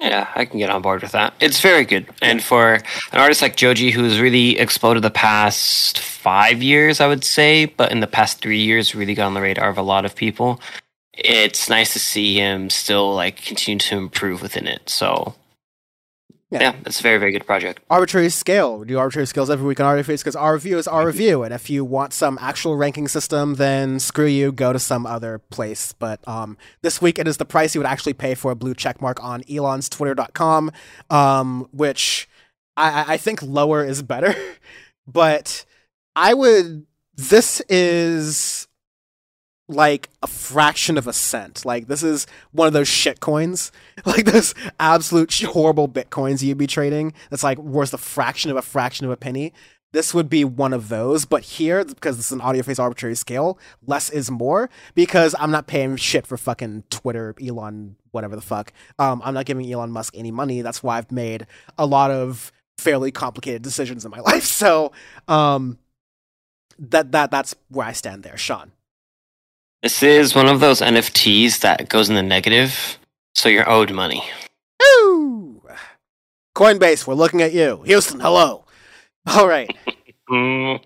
[0.00, 1.34] Yeah, I can get on board with that.
[1.40, 2.82] It's very good, and for an
[3.12, 8.00] artist like Joji, who's really exploded the past five years, I would say, but in
[8.00, 10.60] the past three years, really got on the radar of a lot of people.
[11.12, 14.88] It's nice to see him still like continue to improve within it.
[14.88, 15.34] So,
[16.50, 16.60] Yeah.
[16.62, 17.80] yeah, it's a very very good project.
[17.88, 18.78] Arbitrary scale.
[18.78, 21.44] We do arbitrary scales every week on Arbitrary because our review is our review.
[21.44, 25.38] And if you want some actual ranking system, then screw you, go to some other
[25.38, 25.92] place.
[25.92, 28.74] But um, this week it is the price you would actually pay for a blue
[28.74, 30.72] check mark on Elon's Twitter.com,
[31.08, 32.28] um, which
[32.76, 34.34] I- I think lower is better.
[35.06, 35.64] but
[36.16, 36.84] I would.
[37.14, 38.59] This is
[39.70, 41.64] like a fraction of a cent.
[41.64, 43.72] Like this is one of those shit coins,
[44.04, 47.12] like those absolute horrible bitcoins you'd be trading.
[47.30, 49.52] That's like worth a fraction of a fraction of a penny.
[49.92, 53.16] This would be one of those, but here because this is an audio face arbitrary
[53.16, 58.42] scale, less is more because I'm not paying shit for fucking Twitter, Elon, whatever the
[58.42, 58.72] fuck.
[59.00, 60.62] Um, I'm not giving Elon Musk any money.
[60.62, 61.46] That's why I've made
[61.76, 64.44] a lot of fairly complicated decisions in my life.
[64.44, 64.92] So,
[65.26, 65.78] um,
[66.78, 68.72] that that that's where I stand there, Sean.
[69.82, 72.98] This is one of those NFTs that goes in the negative,
[73.34, 74.22] so you're owed money.
[74.82, 75.62] Ooh.
[76.54, 77.82] Coinbase, we're looking at you.
[77.86, 78.64] Houston, hello.
[79.26, 79.74] All right.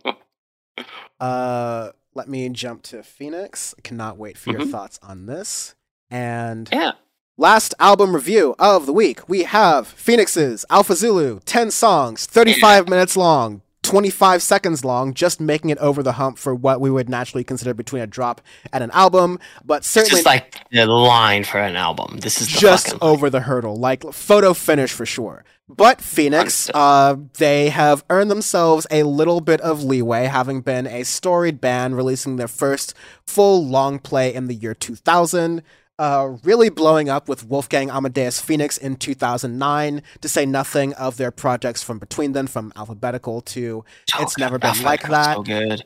[1.21, 3.75] Uh, let me jump to Phoenix.
[3.79, 4.71] I cannot wait for your Mhm.
[4.71, 5.75] thoughts on this.
[6.11, 6.93] And yeah,
[7.39, 13.17] last album review of the week, we have Phoenix's Alpha Zulu, 10 songs, 35 minutes
[13.17, 13.63] long,
[13.95, 17.73] 25 seconds long, just making it over the hump for what we would naturally consider
[17.73, 18.41] between a drop
[18.73, 22.19] and an album, but certainly is like the line for an album.
[22.19, 25.45] This is the just over the hurdle, like photo finish for sure.
[25.69, 31.05] But Phoenix, uh, they have earned themselves a little bit of leeway, having been a
[31.05, 35.63] storied band releasing their first full long play in the year 2000.
[35.97, 41.31] Uh, really blowing up with Wolfgang Amadeus Phoenix in 2009, to say nothing of their
[41.31, 43.85] projects from between them, from Alphabetical to
[44.17, 45.43] Oh, It's Never Been Like That So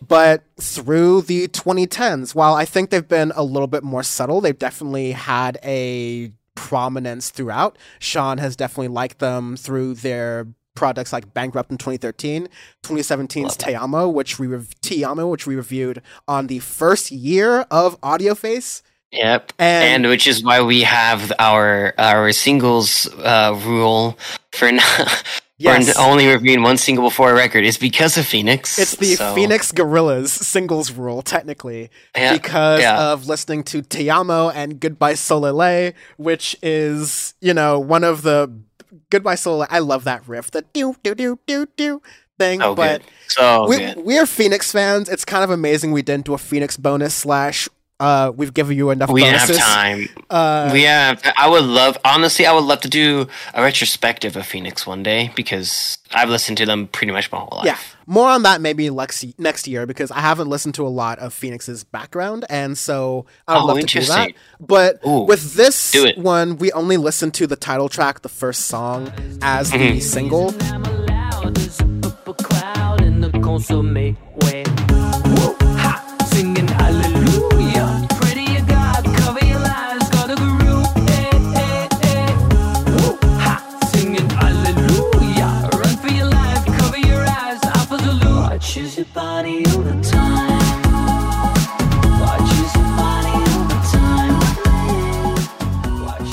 [0.06, 4.58] but through the 2010s, while I think they've been a little bit more subtle, they've
[4.58, 7.76] definitely had a prominence throughout.
[7.98, 12.48] Sean has definitely liked them through their projects like Bankrupt in 2013,
[12.82, 14.48] 2017's Ti Amo, which we
[14.80, 18.82] Ti Amo, which we reviewed on the first year of Audio Face.
[19.12, 19.52] Yep.
[19.58, 24.18] And- And, which is why we have our our singles uh, rule
[24.52, 25.24] for not
[25.60, 25.92] Yes.
[25.92, 28.78] for only reviewing one single before a record is because of Phoenix.
[28.78, 33.10] It's the So, Phoenix Gorillas singles rule, technically, Yeah, because yeah.
[33.12, 38.52] of listening to Ti Amo and Goodbye Soleil, which is, you know, one of the
[39.10, 39.66] Goodbye Soleil.
[39.68, 42.02] I love that riff, the do do do do do
[42.38, 42.60] thing.
[42.60, 43.02] So but.
[43.26, 45.08] So we, we're Phoenix fans.
[45.08, 47.68] It's kind of amazing we didn't do a Phoenix bonus slash.
[48.00, 49.58] Uh, we've given you enough We didn't bonuses.
[49.58, 50.08] have time.
[50.30, 51.20] Uh, we have.
[51.36, 51.98] I would love.
[52.04, 56.58] Honestly, I would love to do a retrospective of Phoenix one day because I've listened
[56.58, 57.66] to them pretty much my whole life.
[57.66, 57.76] Yeah,
[58.06, 61.34] more on that maybe next next year because I haven't listened to a lot of
[61.34, 64.30] Phoenix's background, and so I would Oh, love to do that.
[64.60, 66.16] But Ooh, with this do it.
[66.18, 69.10] one, we only listened to the title track, the first song,
[69.42, 70.02] as the Mhm.
[70.02, 70.54] single.
[73.42, 74.14] consommer.
[74.42, 74.64] Ouais.
[75.78, 76.67] Ha, singing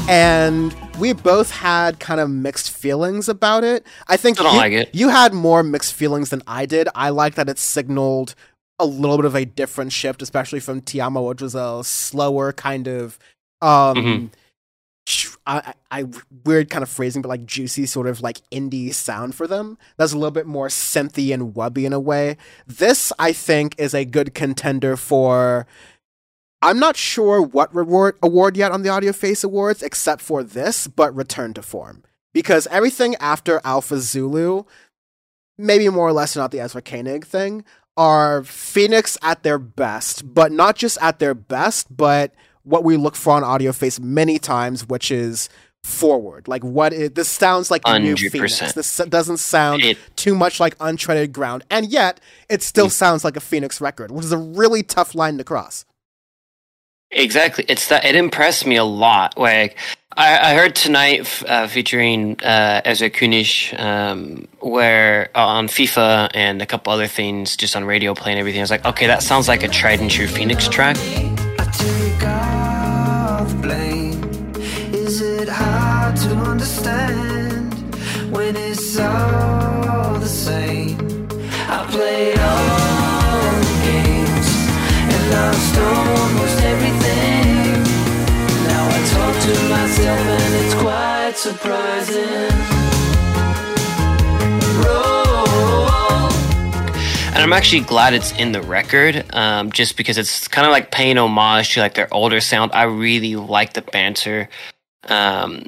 [0.08, 3.86] and we both had kind of mixed feelings about it.
[4.08, 4.90] I think I don't you, like it.
[4.94, 6.88] you had more mixed feelings than I did.
[6.96, 8.36] I like that it signaled
[8.80, 12.54] a little bit of a different shift, especially from Ti Amo, which was a slower
[12.54, 13.18] kind of
[13.62, 14.30] um Mhm.
[15.46, 16.06] I I-
[16.44, 19.78] weird kind of phrasing, but like juicy sort of like indie sound for them.
[19.98, 22.38] That's a little bit more synthy and wubby in a way.
[22.66, 25.68] This, I think, is a good contender for.
[26.62, 30.88] I'm not sure what reward award yet on the Audio Face Awards, except for this,
[30.88, 32.04] but Return to Form.
[32.34, 34.64] Because everything after Alpha Zulu,
[35.58, 37.64] maybe more or less not the Ezra Koenig thing,
[37.96, 42.34] are Phoenix at their best, but not just at their best, but
[42.66, 45.48] what we look for on Audio Face many times, which is
[45.84, 46.48] forward.
[46.48, 48.32] Like what is this sounds like the new 100%.
[48.32, 48.74] Phoenix.
[48.74, 53.38] This doesn't sound It- too much like untreaded ground, and yet it still sounds like
[53.38, 55.86] a Phoenix record, which is a really tough line to cross.
[57.12, 57.66] Exactly.
[57.70, 59.38] It's that it impressed me a lot.
[59.38, 59.78] Like
[60.18, 66.32] I, I heard tonight f- uh, featuring uh, Ezra Koenig, um, where uh, on FIFA
[66.34, 68.60] and a couple other things, just on radio play and everything.
[68.60, 70.98] I was like, okay, that sounds like a tried and true Phoenix track.
[81.68, 81.70] I
[82.40, 84.50] all the games
[85.14, 85.36] and I
[89.14, 92.76] talk to myself and it's quite surprising.
[97.36, 100.90] and I'm actually glad it's in the record, um, just because it's kind of like
[100.90, 102.72] paying homage to like their older sound.
[102.74, 104.48] I really like the banter
[105.10, 105.66] um,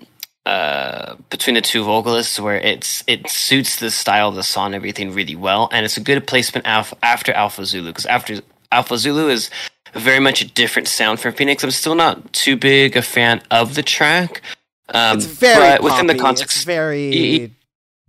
[0.48, 4.76] uh, between the two vocalists, where it's it suits the style of the song, and
[4.76, 8.40] everything really well, and it's a good placement af- after Alpha Zulu because after
[8.72, 9.50] Alpha Zulu is
[9.94, 11.64] very much a different sound from Phoenix.
[11.64, 14.42] I'm still not too big a fan of the track.
[14.90, 17.52] Um, It's very but within the context, It's very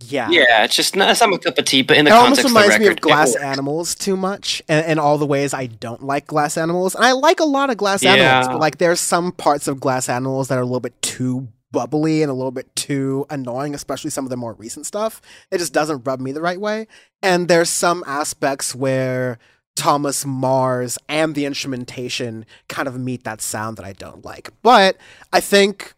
[0.01, 0.29] yeah.
[0.29, 1.81] yeah, it's just not, it's not my cup of tea.
[1.81, 3.35] But in the it almost context of the reminds me of Glass.
[3.35, 6.95] Animals too much, and, and all the ways I don't like Glass Animals.
[6.95, 8.13] And I like a lot of Glass Yeah.
[8.13, 11.47] Animals, but like there's some parts of Glass Animals that are a little bit too
[11.71, 15.21] bubbly and a little bit too annoying, especially some of the more recent stuff.
[15.51, 16.87] It just doesn't rub me the right way.
[17.21, 19.37] And there's some aspects where
[19.75, 24.49] Thomas Mars and the instrumentation kind of meet that sound that I don't like.
[24.61, 24.97] But
[25.31, 25.93] I think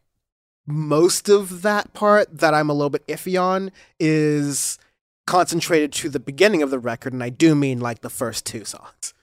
[0.68, 4.78] most of that part that I'm a little bit iffy on is
[5.26, 8.66] concentrated to the beginning of the record, and I do mean like the first two
[8.66, 9.14] songs.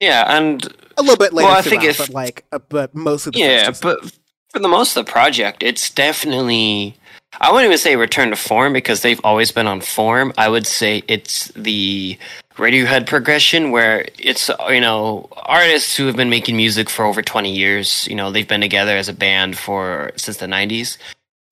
[0.00, 0.62] Yeah, and
[0.98, 3.38] A little bit later, Well, I think throughout, if- but like, uh, but mostly the
[3.38, 4.18] yeah, first two but
[4.56, 6.96] for the most of the project, it's definitely.
[7.38, 10.32] I wouldn't even say return to form because they've always been on form.
[10.38, 12.18] I would say it's the
[12.54, 17.54] Radiohead progression where it's you know artists who have been making music for over twenty
[17.54, 18.08] years.
[18.08, 20.96] You know they've been together as a band for since the nineties,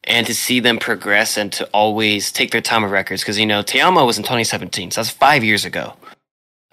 [0.05, 3.45] and to see them progress and to always take their time with records because you
[3.45, 5.93] know Ti Amo was in twenty seventeen, so that's five years ago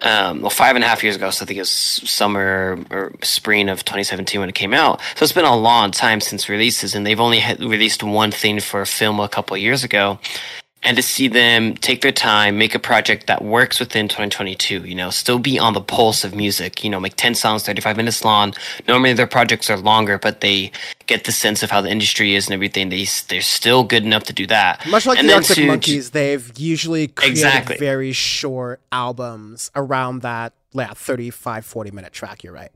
[0.02, 1.30] um, well, five and a half years ago.
[1.30, 5.00] So I think it was summer or spring of 2017 when it came out.
[5.16, 8.80] So it's been a long time since releases, and they've only released one thing for
[8.80, 10.18] a film a couple years ago.
[10.84, 14.94] And to see them take their time, make a project that works within 2022, you
[14.96, 18.24] know, still be on the pulse of music, you know, make 10 songs, 35 minutes
[18.24, 18.52] long.
[18.88, 20.72] Normally their projects are longer, but they
[21.06, 22.88] get the sense of how the industry is and everything.
[22.88, 24.84] They, they're still good enough to do that.
[24.88, 27.76] Much like and the Arctic to- Monkeys, they've usually created Exactly.
[27.76, 32.42] very short albums around that yeah, 35, 40 minute track.
[32.42, 32.72] You're right.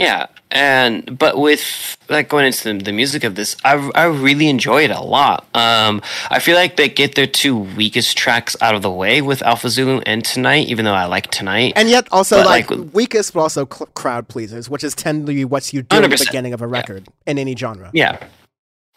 [0.00, 4.48] Yeah, and but with like going into the, the music of this, I I really
[4.48, 5.46] enjoy it a lot.
[5.54, 9.42] Um, I feel like they get their two weakest tracks out of the way with
[9.42, 11.74] Alpha Zulu and Tonight, even though I like Tonight.
[11.76, 15.26] And yet, also But, like, like, weakest, but also cl- crowd pleasers, which is tend
[15.26, 17.90] to be what you do at the beginning of a record in any genre.
[17.92, 18.18] Yeah,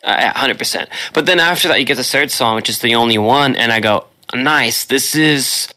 [0.04, 0.90] hundred percent.
[1.14, 3.72] But then after that, you get the third song, which is the only one, and
[3.72, 4.86] I go, nice.
[4.86, 5.68] This is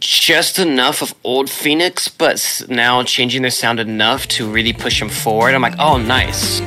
[0.00, 5.08] just enough of old Phoenix, but now changing their sound enough to really push them
[5.08, 5.54] forward.
[5.54, 6.60] I'm like, oh, nice.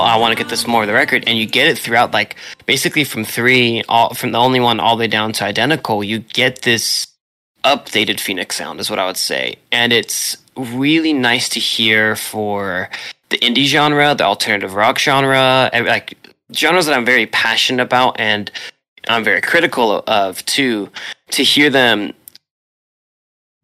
[0.00, 2.36] I want to get this more of the record, and you get it throughout, like
[2.66, 6.02] basically from three, all from the only one all the way down to identical.
[6.02, 7.06] You get this
[7.64, 12.90] updated Phoenix sound, is what I would say, and it's really nice to hear for
[13.30, 16.16] the indie genre, the alternative rock genre, like
[16.54, 18.50] genres that I'm very passionate about and
[19.08, 20.90] I'm very critical of too.
[21.30, 22.12] To hear them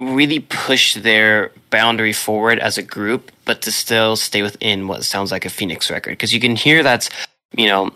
[0.01, 5.32] really push their boundary forward as a group, but to still stay within what sounds
[5.32, 6.12] like a Phoenix record.
[6.12, 7.11] Because you can hear that's,
[7.57, 7.90] you know,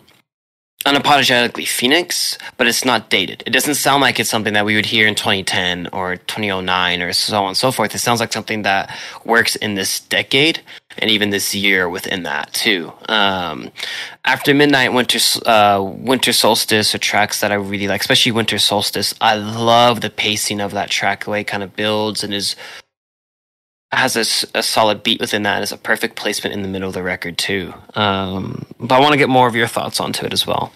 [0.83, 3.43] unapologetically Phoenix, but it's not dated.
[3.45, 7.13] It doesn't sound like it's something that we would hear in 2010 or 2009 or
[7.13, 7.95] so on and so forth.
[7.95, 10.61] It sounds like something that works in this decade
[10.97, 12.91] and even this year within that too.
[13.07, 13.71] Um,
[14.25, 19.13] After Midnight, Winter uh, Winter Solstice are tracks that I really like, especially Winter Solstice.
[19.21, 22.55] I love the pacing of that track, the way it kind of builds and is
[23.93, 27.03] has a solid beat within that and a perfect placement in the middle of the
[27.03, 27.73] record too.
[27.95, 30.71] Um, but I want to get more of your thoughts onto it as well.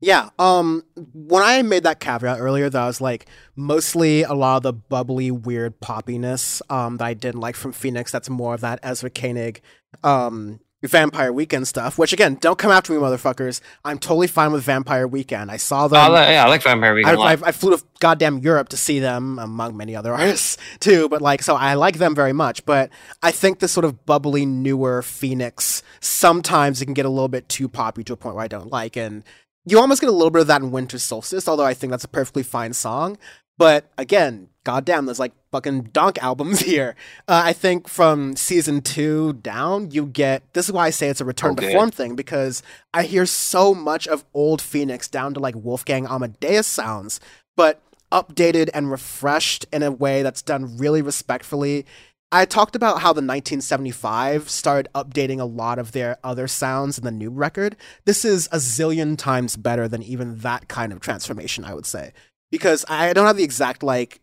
[0.00, 0.28] Yeah.
[0.38, 0.84] Um.
[1.14, 3.26] When I made that caveat earlier, that I was like
[3.56, 8.12] mostly a lot of the bubbly, weird poppiness um, that I didn't like from Phoenix.
[8.12, 9.62] That's more of that Ezra Koenig,
[10.04, 11.98] um, Vampire Weekend stuff.
[11.98, 13.60] Which again, don't come after me, motherfuckers.
[13.84, 15.50] I'm totally fine with Vampire Weekend.
[15.50, 15.98] I saw them.
[15.98, 17.22] Oh, I li- yeah, I like Vampire Weekend I.
[17.22, 21.08] I, I flew to goddamn Europe to see them, among many other artists too.
[21.08, 22.64] But like, so I like them very much.
[22.64, 22.90] But
[23.22, 27.48] I think the sort of bubbly, newer Phoenix sometimes it can get a little bit
[27.48, 29.22] too poppy to a point where I don't like, and
[29.64, 31.48] you almost get a little bit of that in Winter Solstice.
[31.48, 33.18] Although I think that's a perfectly fine song.
[33.58, 36.94] But again, goddamn, there's like fucking donk albums here.
[37.28, 41.20] Uh, I think from season two down, you get this is why I say it's
[41.20, 45.40] a return to form thing because I hear so much of old Phoenix down to
[45.40, 47.20] like Wolfgang Amadeus sounds,
[47.56, 47.80] but
[48.12, 51.86] updated and refreshed in a way that's done really respectfully.
[52.32, 57.04] I talked about how the 1975 started updating a lot of their other sounds in
[57.04, 57.76] the new record.
[58.04, 62.12] This is a zillion times better than even that kind of transformation, I would say.
[62.50, 64.20] Because I don't have the exact like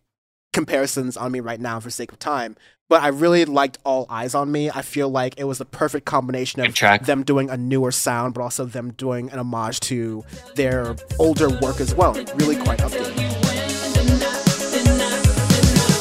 [0.54, 2.56] comparisons on me right now for sake of time,
[2.90, 4.70] but I really liked All Eyes on Me.
[4.70, 8.42] I feel like it was the perfect combination of them doing a newer sound, but
[8.42, 10.24] also them doing an homage to
[10.56, 12.14] their older work as well.
[12.36, 13.18] Really quite updated.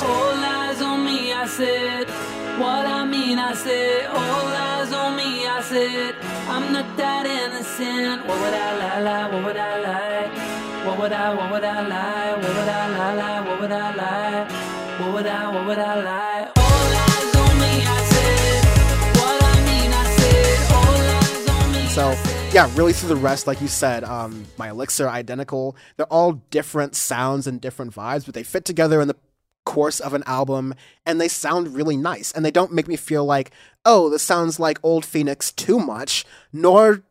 [0.03, 2.09] All eyes on me, I said.
[2.61, 4.07] What I mean, I said.
[4.07, 6.15] All eyes on me, I said.
[6.49, 8.27] I'm not that innocent.
[8.27, 9.35] What would I lie, lie?
[9.35, 10.42] What would I lie?
[10.93, 12.33] What would I, what would I lie?
[12.35, 13.49] What would I lie, lie?
[13.49, 15.01] What would I lie?
[15.01, 16.53] What would I, what would I lie?
[16.55, 18.65] All on me, I said.
[19.17, 20.71] What I mean, I said.
[20.77, 21.87] All on me.
[21.87, 22.15] So
[22.53, 25.77] yeah, really through the rest, like you said, um, my elixir identical.
[25.97, 29.17] They're all different sounds and different vibes, but they fit together in the
[29.65, 30.75] course of an album,
[31.07, 32.33] and they sound really nice.
[32.33, 33.51] And they don't make me feel like,
[33.87, 37.03] oh, this sounds like old Phoenix too much, nor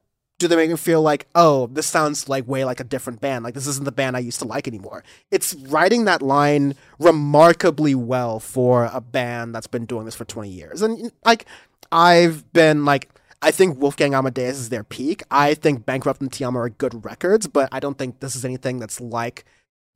[0.42, 3.44] do they make me feel like, oh, this sounds like way like a different band.
[3.44, 5.04] Like this isn't the band I used to like anymore.
[5.30, 10.50] It's writing that line remarkably well for a band that's been doing this for 20
[10.50, 10.82] years.
[10.82, 11.46] And like
[11.92, 13.10] I've been like
[13.44, 15.24] I think Wolfgang Amadeus is their peak.
[15.32, 18.44] I think Bankrupt and Ti Amo are good records, but I don't think this is
[18.44, 19.46] anything that's like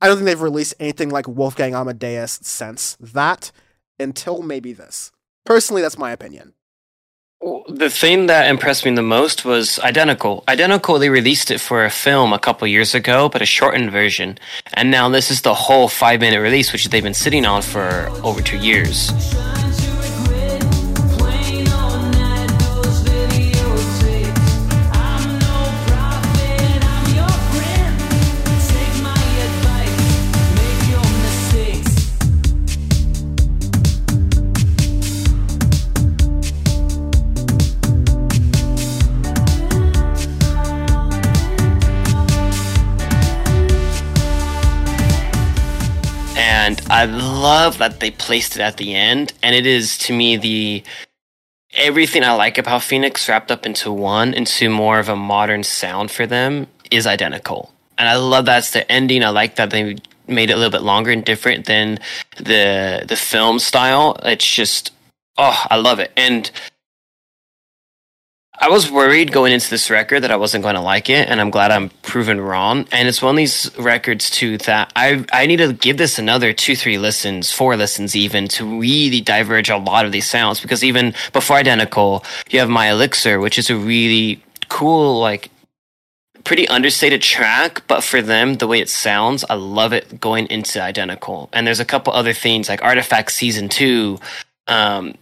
[0.00, 3.50] I don't think they've released anything like Wolfgang Amadeus since that
[3.98, 5.10] until maybe this.
[5.44, 6.52] Personally, that's my opinion.
[7.68, 10.42] The thing that impressed me the most was Identical.
[10.48, 14.38] Identical, they released it for a film a couple years ago, but a shortened version.
[14.74, 18.08] And now this is the whole five minute release, which they've been sitting on for
[18.24, 19.12] over two years.
[46.96, 49.34] I love that they placed it at the end.
[49.42, 50.82] And it is to me the
[51.74, 56.10] everything I like about Phoenix wrapped up into one, into more of a modern sound
[56.10, 57.70] for them is identical.
[57.98, 59.22] And I love that's the ending.
[59.22, 59.96] I like that they
[60.26, 61.98] made it a little bit longer and different than
[62.38, 64.16] the the film style.
[64.22, 64.90] It's just
[65.36, 66.12] oh, I love it.
[66.16, 66.50] And
[68.58, 71.40] I was worried going into this record that I wasn't going to like it, and
[71.40, 72.86] I'm glad I'm proven wrong.
[72.90, 76.52] And it's one of these records too that I I need to give this another
[76.52, 80.60] two, three listens, four listens even to really diverge a lot of these sounds.
[80.60, 85.50] Because even before Identical, you have My Elixir, which is a really cool, like
[86.44, 90.80] pretty understated track, but for them, the way it sounds, I love it going into
[90.80, 91.50] Identical.
[91.52, 94.18] And there's a couple other things like Artifact Season Two.
[94.66, 95.14] Um,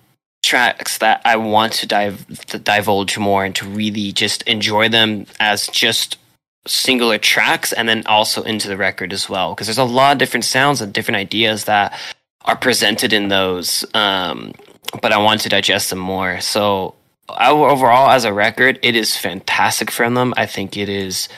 [0.45, 5.27] tracks that I want to dive to divulge more and to really just enjoy them
[5.41, 6.19] as just
[6.67, 9.55] singular tracks and then also into the record as well.
[9.55, 11.99] Because there's a lot of different sounds and different ideas that
[12.45, 14.53] are presented in those um,
[15.01, 16.41] but I want to digest them more.
[16.41, 16.95] So
[17.29, 20.35] overall as a record it is fantastic from them.
[20.37, 21.29] I think it is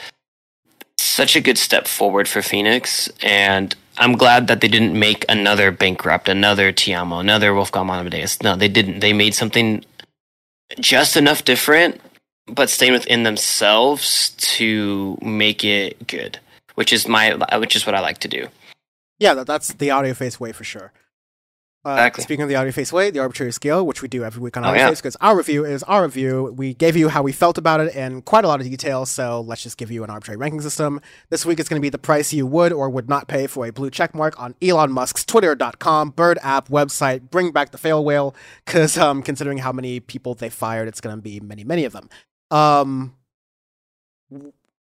[0.97, 5.71] such a good step forward for Phoenix and I'm glad that they didn't make another
[5.71, 9.83] bankrupt another Ti Amo another Wolfgang Amadeus no they didn't they made something
[10.79, 12.01] just enough different
[12.47, 16.39] but staying within themselves to make it good,
[16.75, 18.47] which is my which is what I like to do.
[19.19, 20.91] Yeah, that's the audio face way for sure.
[21.87, 22.23] Uh, Exactly.
[22.23, 24.65] Speaking of the audio face way, the arbitrary scale, which we do every week on
[24.65, 24.89] Oh, yeah.
[24.89, 26.53] face, because our review is our review.
[26.57, 29.39] We gave you how we felt about it in quite a lot of detail, so
[29.39, 30.99] let's just give you an arbitrary ranking system.
[31.29, 33.65] This week it's going to be the price you would or would not pay for
[33.65, 37.29] a blue check mark on Elon Musk's Twitter.com Bird app website.
[37.29, 38.35] Bring back the fail whale,
[38.65, 41.93] because um, considering how many people they fired, it's going to be many, many of
[41.93, 42.09] them.
[42.51, 43.15] Um,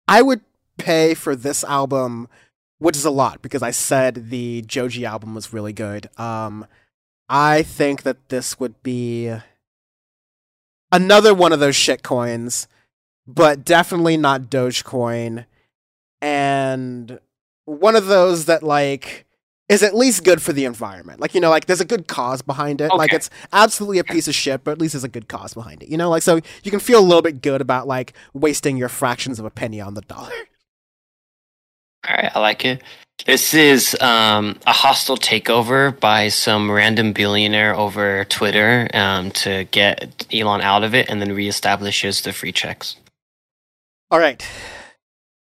[0.08, 0.42] I would
[0.78, 2.28] pay for this album,
[2.80, 6.10] which is a lot because I said the Joji album was really good.
[6.20, 6.66] Um,
[7.30, 9.34] I think that this would be
[10.92, 12.68] another one of those shit coins,
[13.28, 15.46] but definitely not Dogecoin,
[16.22, 17.20] and
[17.66, 19.26] one of those that like
[19.70, 21.20] is at least good for the environment.
[21.20, 22.90] Like you know, like there's a good cause behind it.
[22.94, 25.84] Like it's absolutely a piece of shit, but at least there's a good cause behind
[25.84, 25.90] it.
[25.90, 28.90] You know, like so you can feel a little bit good about like wasting your
[28.90, 30.32] fractions of a penny on the dollar.
[32.08, 32.82] All right, I like it.
[33.26, 40.26] This is um, a hostile takeover by some random billionaire over Twitter um, to get
[40.32, 42.96] Elon out of it, and then reestablishes the free checks.
[44.12, 44.42] All right.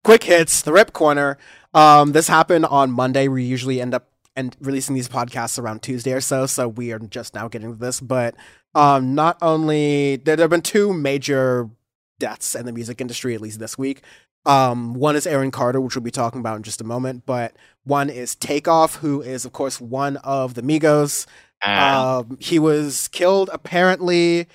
[0.04, 1.38] Quick hits, the rip corner.
[1.74, 3.28] Um, this happened on Monday.
[3.28, 7.00] We usually end up and releasing these podcasts around Tuesday or so, so we are
[7.00, 8.00] just now getting to this.
[8.00, 8.36] But
[8.74, 11.70] um, not only there, there have been two major
[12.20, 14.02] deaths in the music industry, at least this week.
[14.48, 17.54] Um, one is Aaron Carter, which we'll be talking about in just a moment, but
[17.84, 21.26] one is Takeoff, who is, of course, one of the Migos.
[21.62, 24.48] Um, he was killed apparently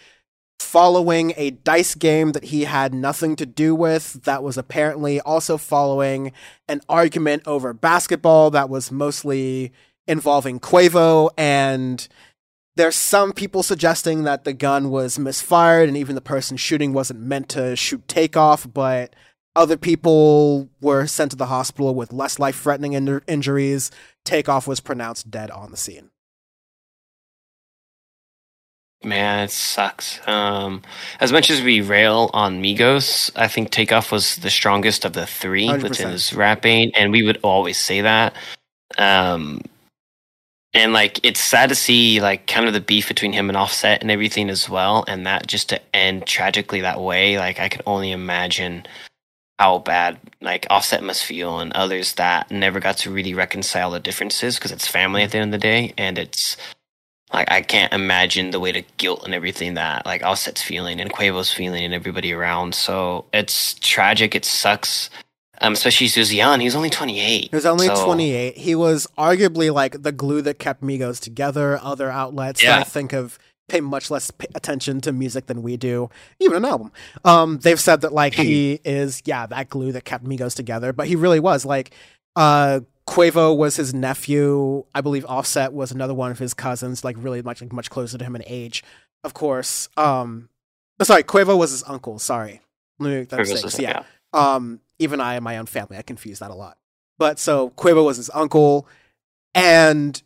[0.61, 4.23] following a dice game that he had nothing to do with.
[4.25, 6.33] That was apparently also following
[6.69, 9.73] an argument over basketball that was mostly
[10.07, 11.31] involving Quavo.
[11.37, 12.09] And
[12.77, 17.21] there's some people suggesting that the gun was misfired and even the person shooting wasn't
[17.21, 19.15] meant to shoot takeoff, but
[19.55, 23.91] other people were sent to the hospital with less life threatening in- injuries.
[24.25, 26.11] Takeoff was pronounced dead on the scene.
[29.05, 30.21] Man, it sucks.
[30.29, 30.83] Um,
[31.19, 35.27] as much as we rail on Migos, I think Takeoff was the strongest of the
[35.27, 36.13] 3 within 100%.
[36.13, 38.35] his rapping, and we would always say that.
[38.97, 39.61] Um,
[40.73, 44.03] and like, it's sad to see like kind of the beef between him and Offset
[44.03, 47.39] and everything as well, and that just to end tragically that way.
[47.39, 48.87] Like, I can only imagine
[49.59, 54.01] how bad like Offset must feel, and others that never got to really reconcile the
[54.01, 56.57] differences because it's family at the end of the day, and it's
[57.33, 61.13] like I can't imagine the weight of guilt and everything that like Offset's feeling and
[61.13, 62.75] Quavo's feeling and everybody around.
[62.75, 64.35] So it's tragic.
[64.35, 65.11] It sucks.
[65.61, 66.59] Um, especially Suzian.
[66.59, 67.51] He was only 28.
[67.51, 68.57] He was only So- 28.
[68.59, 71.79] He was arguably like the glue that kept Migos together.
[71.81, 76.11] Other outlets that I think of pay much less attention to music than we do,
[76.41, 76.93] even an album.
[77.25, 80.93] Um, they've said that like he is, yeah, that glue that kept Migos together.
[80.93, 81.95] But he really was like,
[82.37, 84.85] uh, Quavo was his nephew.
[84.95, 88.19] I believe Offset was another one of his cousins, like really much like much closer
[88.19, 88.85] to him in age.
[89.25, 89.89] Of course.
[89.97, 90.49] Um,
[91.03, 92.19] sorry, Quavo was his uncle.
[92.19, 92.61] Sorry,
[92.99, 93.71] let me make that Quavo's mistake.
[93.73, 94.03] his- Yeah.
[94.35, 96.79] Um, even I and my own family, I confuse that a lot.
[97.19, 98.87] But so Quavo was his uncle,
[99.55, 100.21] and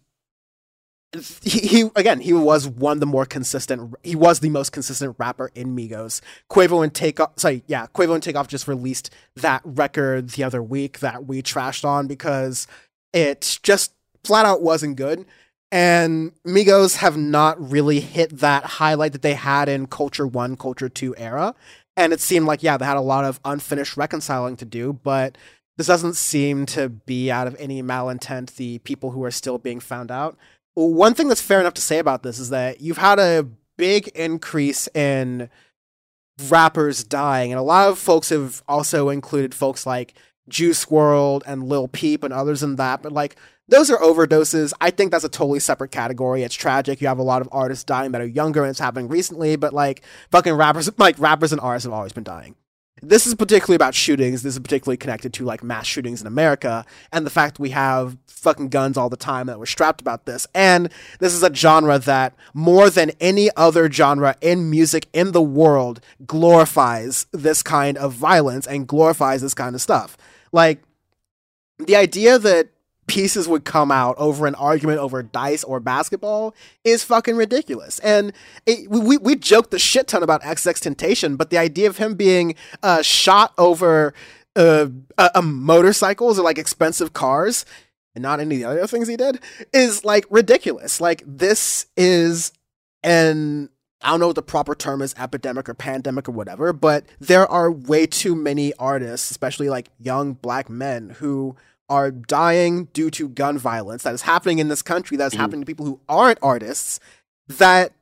[1.42, 3.94] he, again he was one the more consistent.
[4.02, 6.20] He was the most consistent rapper in Migos.
[6.50, 11.00] Quavo and Takeoff, sorry, yeah, Quavo and Takeoff just released that record the other week
[11.00, 12.66] that we trashed on because
[13.12, 13.92] it just
[14.24, 15.24] flat out wasn't good.
[15.72, 20.88] And Migos have not really hit that highlight that they had in Culture One, Culture
[20.88, 21.54] Two era.
[21.96, 25.38] And it seemed like, yeah, they had a lot of unfinished reconciling to do, but
[25.76, 29.80] this doesn't seem to be out of any malintent, the people who are still being
[29.80, 30.36] found out.
[30.76, 33.48] One thing that's fair enough to say about this is that you've had a
[33.78, 35.48] big increase in
[36.50, 40.12] rappers dying, and a lot of folks have also included folks like
[40.48, 43.36] Juice WRLD and Lil Peep and others in that, but like
[43.68, 44.72] those are overdoses.
[44.80, 46.42] I think that's a totally separate category.
[46.42, 47.00] It's tragic.
[47.00, 49.72] You have a lot of artists dying that are younger and it's happening recently, but
[49.72, 52.54] like fucking rappers like rappers and artists have always been dying.
[53.02, 54.42] This is particularly about shootings.
[54.42, 58.16] This is particularly connected to like mass shootings in America and the fact we have
[58.26, 60.46] fucking guns all the time that we're strapped about this.
[60.54, 65.42] And this is a genre that more than any other genre in music in the
[65.42, 70.16] world glorifies this kind of violence and glorifies this kind of stuff.
[70.52, 70.82] Like
[71.78, 72.70] the idea that
[73.06, 76.54] pieces would come out over an argument over dice or basketball
[76.84, 77.98] is fucking ridiculous.
[78.00, 78.32] And
[78.66, 82.54] it, we we joked the shit ton about XXXTentacion, but the idea of him being
[82.82, 84.14] uh, shot over
[84.56, 84.88] uh,
[85.18, 87.64] uh, motorcycles or like expensive cars
[88.14, 89.38] and not any of the other things he did
[89.72, 91.00] is like ridiculous.
[91.00, 92.52] Like this is
[93.02, 93.68] an
[94.02, 97.46] I don't know what the proper term is, epidemic or pandemic or whatever, but there
[97.46, 101.56] are way too many artists, especially like young black men who
[101.88, 105.40] are dying due to gun violence that is happening in this country, that is Mm-hmm.
[105.40, 106.98] happening to people who aren't artists,
[107.48, 107.92] that,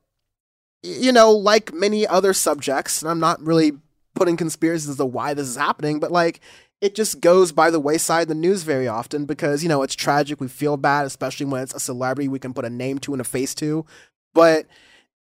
[0.83, 3.73] you know, like many other subjects, and I'm not really
[4.15, 6.41] putting conspiracies as to why this is happening, but like,
[6.81, 9.95] it just goes by the wayside in the news very often because, you know, it's
[9.95, 10.41] tragic.
[10.41, 13.21] We feel bad, especially when it's a celebrity we can put a name to and
[13.21, 13.87] a face to.
[14.35, 14.67] But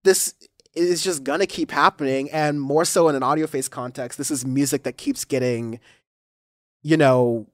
[0.04, 0.34] this
[0.76, 4.46] is just gonna keep happening, and more so in an audio face context, this is
[4.46, 5.80] music that keeps getting,
[6.84, 7.48] you know,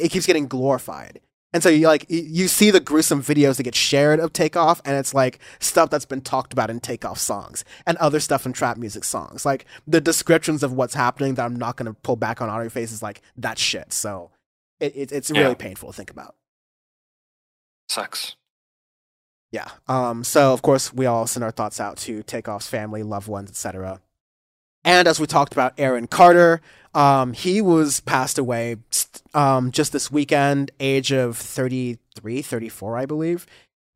[0.00, 1.20] it keeps getting glorified.
[1.52, 4.96] And so you like you see the gruesome videos that get shared of Takeoff, and
[4.96, 8.76] it's like stuff that's been talked about in Takeoff songs and other stuff in trap
[8.76, 9.46] music songs.
[9.46, 12.90] Like the descriptions of what's happening that I'm not gonna pull back on audio face
[12.90, 13.92] is like that shit.
[13.92, 14.32] So
[14.80, 15.54] it, it it's really Yeah.
[15.54, 16.34] painful to think about.
[17.88, 18.34] Sucks.
[19.52, 19.68] Yeah.
[19.86, 23.50] Um, so of course we all send our thoughts out to Takeoff's family, loved ones,
[23.50, 24.00] etc.
[24.84, 26.60] And as we talked about Aaron Carter,
[26.94, 28.76] um, he was passed away
[29.32, 33.46] um, just this weekend, age of 33, 34, I believe.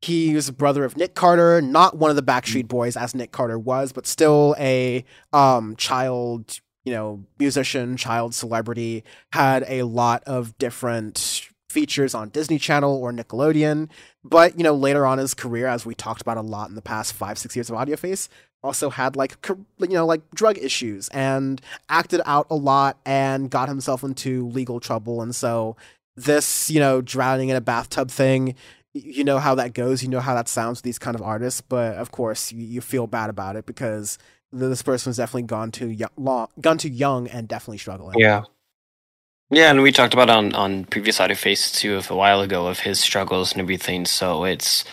[0.01, 3.31] He was a brother of Nick Carter, not one of the Backstreet Boys as Nick
[3.31, 5.03] Carter was, but still a
[5.33, 9.03] um, child, you know, musician, child celebrity,
[9.33, 13.89] had a lot of different features on Disney Channel or Nickelodeon.
[14.23, 16.75] But, you know, later on in his career, as we talked about a lot in
[16.75, 18.29] the past five, six years of Audio Face,
[18.63, 19.37] also had like,
[19.79, 24.79] you know, like drug issues and acted out a lot and got himself into legal
[24.79, 25.21] trouble.
[25.21, 25.75] And so
[26.15, 28.55] this, you know, drowning in a bathtub thing,
[28.93, 30.03] you know how that goes.
[30.03, 31.61] You know how that sounds with these kind of artists.
[31.61, 34.17] But of course, you, you feel bad about it because
[34.51, 38.19] this person was definitely gone too young, long, gone too young and definitely struggling.
[38.19, 38.43] Yeah.
[39.51, 42.67] Yeah, and we talked about on on previous audio face too of a while ago
[42.67, 44.05] of his struggles and everything.
[44.05, 44.83] So it's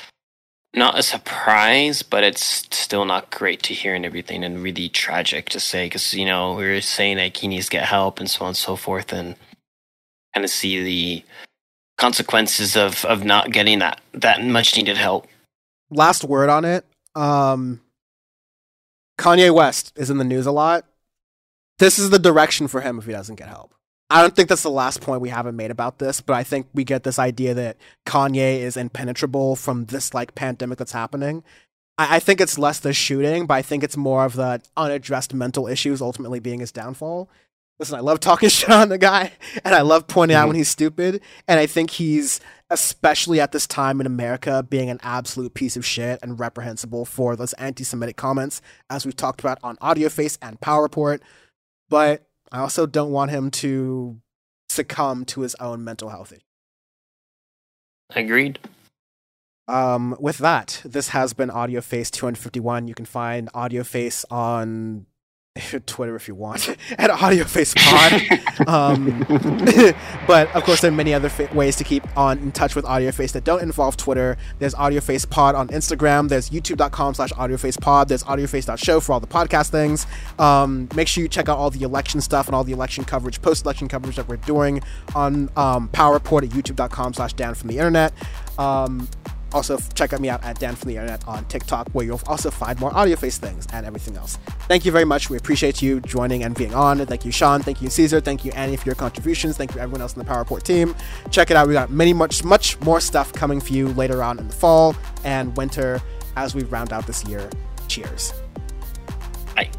[0.76, 5.48] not a surprise, but it's still not great to hear and everything, and really tragic
[5.50, 8.30] to say because you know we were saying that he needs to get help and
[8.30, 9.36] so on and so forth, and
[10.34, 11.24] kind of see the
[11.98, 15.26] consequences of of not getting that that much needed help.
[15.90, 16.84] last word on it.
[17.14, 17.80] Um,
[19.18, 20.84] Kanye West is in the news a lot.
[21.78, 23.72] This is the direction for him if he doesn't get help.
[24.08, 26.68] I don't think that's the last point we haven't made about this, but I think
[26.72, 27.76] we get this idea that
[28.06, 31.42] Kanye is impenetrable from this like pandemic that's happening.
[31.98, 35.34] I, I think it's less the shooting, but I think it's more of the unaddressed
[35.34, 37.28] mental issues ultimately being his downfall.
[37.78, 39.32] Listen, I love talking shit on the guy,
[39.64, 40.48] and I love pointing out mm-hmm.
[40.48, 44.98] when he's stupid, and I think he's especially at this time in America, being an
[45.02, 48.60] absolute piece of shit and reprehensible for those anti Semitic comments,
[48.90, 51.22] as we've talked about on AudioFace and Power Report.
[51.88, 52.26] But
[52.56, 54.18] I also don't want him to
[54.70, 56.42] succumb to his own mental health issues.
[58.14, 58.58] Agreed.
[59.68, 62.88] Um, with that, this has been AudioFace 251.
[62.88, 65.04] You can find AudioFace on
[65.86, 66.68] Twitter if you want
[66.98, 68.68] at AudioFace Pod.
[68.68, 69.20] um,
[70.26, 72.84] but of course, there are many other fa- ways to keep on in touch with
[72.84, 74.36] AudioFace that don't involve Twitter.
[74.58, 76.28] There's AudioFace Pod on Instagram.
[76.28, 78.08] There's YouTube.com slash AudioFace Pod.
[78.08, 80.06] There's AudioFace.show for all the podcast things.
[80.38, 83.40] Um, make sure you check out all the election stuff and all the election coverage,
[83.42, 84.82] post-election coverage that we're doing
[85.14, 88.12] on um, Power Report at YouTube.com slash Dan from the Internet.
[88.58, 89.08] Um,
[89.52, 92.50] also, check out me out at Dan from the Internet on TikTok, where you'll also
[92.50, 94.38] find more audio face things and everything else.
[94.68, 95.30] Thank you very much.
[95.30, 97.04] We appreciate you joining and being on.
[97.06, 97.62] Thank you, Sean.
[97.62, 98.20] Thank you, Caesar.
[98.20, 99.56] Thank you, Annie, for your contributions.
[99.56, 100.94] Thank you, everyone else in the Power Report team.
[101.30, 101.68] Check it out.
[101.68, 104.94] We got many, much, much more stuff coming for you later on in the fall
[105.24, 106.02] and winter
[106.36, 107.48] as we round out this year.
[107.88, 108.34] Cheers.
[109.54, 109.70] Bye.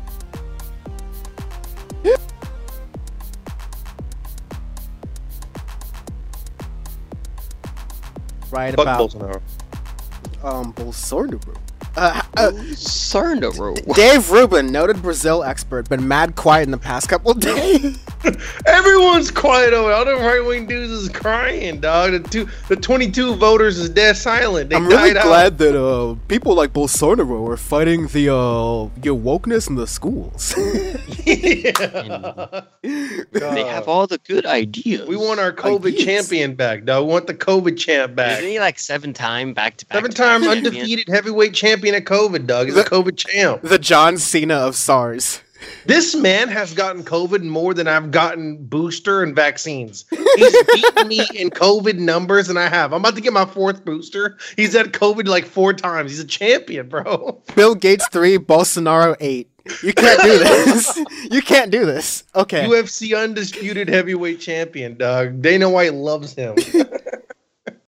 [8.50, 9.42] Right Fuck about Bolsonaro.
[10.44, 11.67] Um Bolsonaro.
[11.98, 13.96] Uh, uh, Bolsonaro.
[13.96, 17.98] Dave Rubin, noted Brazil expert, been mad quiet in the past couple days.
[18.68, 19.92] Everyone's quiet over.
[19.92, 22.12] All the right wing dudes is crying, dog.
[22.12, 24.70] The two, the twenty-two voters is dead silent.
[24.70, 25.26] They I'm really died out.
[25.26, 30.54] glad that uh, people like Bolsonaro are fighting the uh, your wokeness in the schools.
[33.32, 35.08] They have all the good ideas.
[35.08, 36.04] We want our COVID Ideas.
[36.06, 37.06] champion back, dog.
[37.06, 38.40] We want the COVID champ back.
[38.40, 39.96] Isn't he like seven time back to back?
[39.98, 42.68] Seven time undefeated heavyweight champion at COVID, Doug.
[42.68, 43.62] He's a COVID champ.
[43.62, 45.42] the John Cena of SARS.
[45.86, 50.06] This man has gotten COVID more than I've gotten booster and vaccines.
[50.12, 52.94] He's beaten me in COVID numbers than I have.
[52.94, 54.38] I'm about to get my fourth booster.
[54.56, 56.12] He's had COVID like four times.
[56.12, 57.42] He's a champion, bro.
[57.56, 59.50] Bill Gates three, Bolsonaro eight.
[59.84, 61.00] You can't do this.
[61.32, 62.24] you can't do this.
[62.36, 62.66] Okay.
[62.68, 65.42] UFC undisputed heavyweight champion, Doug.
[65.42, 66.56] Dana White loves him.